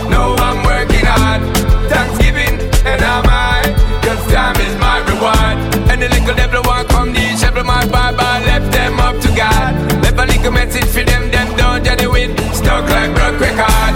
No, 0.09 0.35
I'm 0.47 0.63
working 0.63 1.05
hard. 1.05 1.41
Thanksgiving 1.89 2.55
and 2.85 3.01
I'm 3.01 3.25
high. 3.25 3.67
Cause 4.05 4.23
time 4.31 4.57
is 4.67 4.75
my 4.77 4.99
reward. 5.09 5.57
And 5.89 6.01
the 6.01 6.09
little 6.09 6.35
devil 6.35 6.61
want 6.65 6.89
come 6.89 7.13
the 7.13 7.25
shovel 7.37 7.63
my 7.63 7.85
Bible. 7.87 8.35
Left 8.49 8.71
them 8.71 8.99
up 8.99 9.15
to 9.21 9.29
God. 9.35 9.73
Left 10.03 10.19
a 10.19 10.25
little 10.25 10.51
message 10.51 10.89
for 10.95 11.03
them, 11.03 11.31
them 11.31 11.55
don't 11.57 11.83
get 11.83 11.99
the 11.99 12.09
win. 12.09 12.35
Stuck 12.53 12.89
like 12.89 13.13
broke 13.15 13.39
record. 13.39 13.93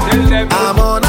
I'm 0.51 0.79
unavailable. 0.79 1.08